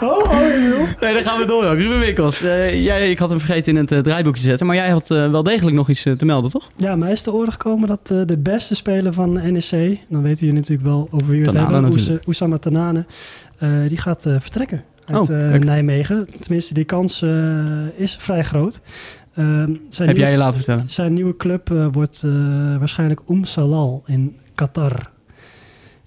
Ho, 0.00 0.24
ho, 0.26 0.40
Emiel. 0.40 0.86
Nee, 1.00 1.14
dan 1.14 1.22
gaan 1.22 1.38
we 1.38 1.44
door. 1.46 1.64
ook. 1.64 1.76
Ruben 1.76 1.98
Winkels, 1.98 2.42
eh, 2.42 2.84
jij, 2.84 3.10
ik 3.10 3.18
had 3.18 3.30
hem 3.30 3.38
vergeten 3.38 3.72
in 3.72 3.78
het 3.78 3.92
eh, 3.92 3.98
draaiboekje 3.98 4.40
te 4.42 4.48
zetten. 4.48 4.66
Maar 4.66 4.76
jij 4.76 4.90
had 4.90 5.10
eh, 5.10 5.30
wel 5.30 5.42
degelijk 5.42 5.76
nog 5.76 5.88
iets 5.88 6.04
eh, 6.04 6.12
te 6.12 6.24
melden, 6.24 6.50
toch? 6.50 6.70
Ja, 6.76 6.96
mij 6.96 7.12
is 7.12 7.22
te 7.22 7.32
oren 7.32 7.52
gekomen 7.52 7.88
dat 7.88 8.00
eh, 8.10 8.20
de 8.26 8.38
beste 8.38 8.74
speler 8.74 9.12
van 9.12 9.32
NEC... 9.32 9.98
dan 10.08 10.22
weten 10.22 10.46
jullie 10.46 10.60
natuurlijk 10.60 10.88
wel 10.88 11.08
over 11.10 11.26
wie 11.28 11.40
we 11.40 11.46
het 11.46 11.56
hebben... 11.56 11.84
Oes- 11.84 12.10
Oussama 12.26 12.58
Tanane, 12.58 13.04
eh, 13.58 13.68
die 13.88 13.98
gaat 13.98 14.26
eh, 14.26 14.34
vertrekken 14.38 14.84
uit 15.04 15.30
Oh, 15.30 15.54
eh. 15.54 15.60
Nijmegen. 15.60 16.28
Tenminste, 16.40 16.74
die 16.74 16.84
kans 16.84 17.22
eh, 17.22 17.30
is 17.96 18.16
vrij 18.20 18.42
groot. 18.44 18.80
Ehm, 19.36 19.46
zijn 19.66 19.68
Heb 19.90 19.98
nieuwe- 20.06 20.20
jij 20.20 20.30
je 20.30 20.36
laten 20.36 20.54
vertellen? 20.54 20.90
Zijn 20.90 21.12
nieuwe 21.12 21.36
club 21.36 21.70
eh, 21.70 21.86
wordt 21.92 22.22
eh, 22.24 22.30
waarschijnlijk 22.78 23.20
Oum 23.26 23.44
Salal 23.44 24.02
in 24.06 24.36
Qatar. 24.54 25.10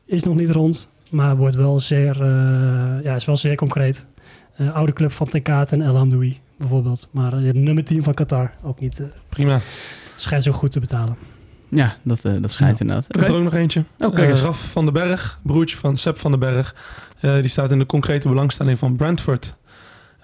Is 0.06 0.24
nog 0.24 0.36
niet 0.36 0.50
rond, 0.50 0.90
maar 1.12 1.38
wordt 1.38 1.56
wel 1.56 1.80
zeer, 1.80 2.22
eh, 2.22 3.04
ja, 3.04 3.16
is 3.16 3.26
wel 3.26 3.38
zeer 3.38 3.56
concreet. 3.56 4.06
Eh, 4.56 4.74
oude 4.76 4.94
club 4.94 5.12
van 5.12 5.28
Tekate 5.30 5.76
en 5.76 5.82
El 5.82 5.96
Hamdoui 5.96 6.40
bijvoorbeeld. 6.58 7.08
Maar 7.12 7.32
de 7.32 7.54
nummer 7.54 7.84
10 7.84 8.04
van 8.04 8.14
Qatar 8.14 8.52
ook 8.64 8.80
niet. 8.80 9.02
Prima. 9.30 9.60
schijnt 10.16 10.44
zo 10.44 10.52
goed 10.52 10.72
te 10.72 10.80
betalen. 10.80 11.16
Ja, 11.70 11.96
dat, 12.04 12.26
eh, 12.26 12.34
dat 12.42 12.52
schijnt 12.52 12.78
Ja. 12.78 12.82
inderdaad. 12.84 13.06
Ik 13.10 13.20
heb 13.20 13.30
er 13.30 13.36
ook 13.36 13.44
nog 13.44 13.54
eentje. 13.54 13.84
Oh, 13.98 14.14
kijk 14.16 14.30
eens. 14.30 14.42
Raf 14.42 14.72
van 14.72 14.84
den 14.86 14.94
Berg, 14.94 15.40
broertje 15.44 15.78
van 15.78 15.98
Seb 15.98 16.18
van 16.20 16.32
den 16.32 16.40
Berg. 16.40 16.76
Eh, 17.20 17.34
die 17.34 17.48
staat 17.48 17.72
in 17.72 17.80
de 17.80 17.86
concrete 17.86 18.28
belangstelling 18.28 18.80
van 18.80 18.96
Brentford. 18.96 19.58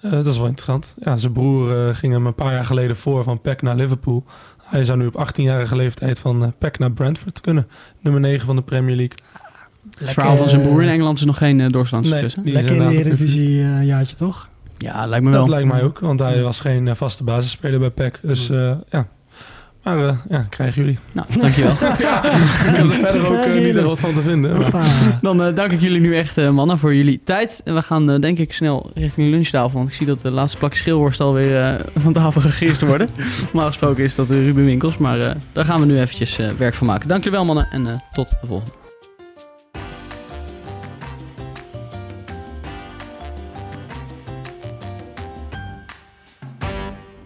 Eh, 0.00 0.10
dat 0.10 0.26
is 0.26 0.36
wel 0.36 0.46
interessant. 0.46 0.94
Ja, 0.98 1.16
zijn 1.16 1.32
broer 1.32 1.88
eh, 1.88 1.94
ging 1.94 2.12
hem 2.12 2.26
een 2.26 2.34
paar 2.34 2.52
jaar 2.52 2.64
geleden 2.64 2.96
voor 2.96 3.24
van 3.24 3.40
PEC 3.40 3.62
naar 3.62 3.76
Liverpool. 3.76 4.24
Hij 4.62 4.84
zou 4.84 4.98
nu 4.98 5.06
op 5.06 5.26
18-jarige 5.26 5.76
leeftijd 5.76 6.18
van 6.18 6.44
eh 6.44 6.48
PEC 6.58 6.78
naar 6.78 6.92
Brentford 6.92 7.40
kunnen. 7.40 7.68
Nummer 8.00 8.20
9 8.20 8.46
van 8.46 8.56
de 8.56 8.62
Premier 8.62 8.96
League. 8.96 9.16
Het 9.98 10.10
verhaal 10.10 10.36
van 10.36 10.48
zijn 10.48 10.62
broer 10.62 10.82
in 10.82 10.88
Engeland 10.88 11.18
is 11.18 11.24
nog 11.24 11.38
geen 11.38 11.58
uh, 11.58 11.66
die 11.68 11.80
is 11.80 12.34
Lekker 12.44 12.76
in 12.76 12.88
de 12.88 12.98
Eredivisie 12.98 13.62
jaartje, 13.84 14.16
toch? 14.16 14.48
Ja, 14.78 15.06
lijkt 15.06 15.24
me 15.24 15.30
wel. 15.30 15.40
Dat 15.40 15.48
lijkt 15.48 15.68
mij 15.68 15.82
ook, 15.82 15.98
want 15.98 16.18
hij 16.18 16.42
was 16.42 16.60
geen 16.60 16.96
vaste 16.96 17.24
basisspeler 17.24 17.78
bij 17.78 17.90
PEC. 17.90 18.18
Dus 18.22 18.50
eh, 18.50 18.72
ja. 18.88 19.08
Maar 19.86 20.08
eh, 20.08 20.16
ja, 20.28 20.46
krijgen 20.50 20.82
jullie. 20.82 20.98
Nou, 21.12 21.26
dankjewel. 21.40 21.70
Ik 22.68 22.74
kan 22.74 22.90
er 22.90 22.96
verder 23.00 23.26
ook 23.38 23.44
eh, 23.44 23.64
niet 23.64 23.80
wat 23.82 23.98
van 24.00 24.14
te 24.14 24.20
vinden. 24.20 24.58
maar- 24.58 25.18
Dan 25.22 25.42
eh, 25.42 25.54
dank 25.54 25.72
ik 25.72 25.80
jullie 25.80 26.00
nu 26.00 26.16
echt, 26.16 26.38
eh, 26.38 26.50
mannen, 26.50 26.78
voor 26.78 26.94
jullie 26.94 27.20
tijd. 27.24 27.60
En 27.64 27.74
we 27.74 27.82
gaan 27.82 28.10
eh, 28.10 28.20
denk 28.20 28.38
ik 28.38 28.52
snel 28.52 28.90
richting 28.94 29.26
de 29.28 29.32
lunchtafel. 29.34 29.76
Want 29.78 29.88
ik 29.88 29.94
zie 29.94 30.06
dat 30.06 30.20
de 30.22 30.30
laatste 30.30 30.58
plakje 30.58 30.78
schilworst 30.78 31.20
alweer 31.20 31.64
eh 31.64 31.80
van 32.02 32.12
tafel 32.12 32.40
gegeest 32.40 32.80
worden. 32.80 33.08
Normaal 33.44 33.66
gesproken 33.66 34.04
is 34.04 34.14
dat 34.14 34.28
de 34.28 34.42
Ruben 34.44 34.64
Winkels. 34.64 34.96
Maar 34.96 35.20
eh, 35.20 35.34
daar 35.52 35.64
gaan 35.64 35.80
we 35.80 35.86
nu 35.86 35.98
eventjes 36.00 36.38
eh, 36.38 36.48
werk 36.50 36.74
van 36.74 36.86
maken. 36.86 37.08
Dank 37.08 37.24
jullie 37.24 37.38
wel, 37.38 37.46
mannen. 37.46 37.68
En 37.70 37.86
eh, 37.86 37.92
tot 38.12 38.28
de 38.28 38.46
volgende. 38.46 38.70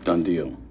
Done 0.05 0.23
deal. 0.23 0.70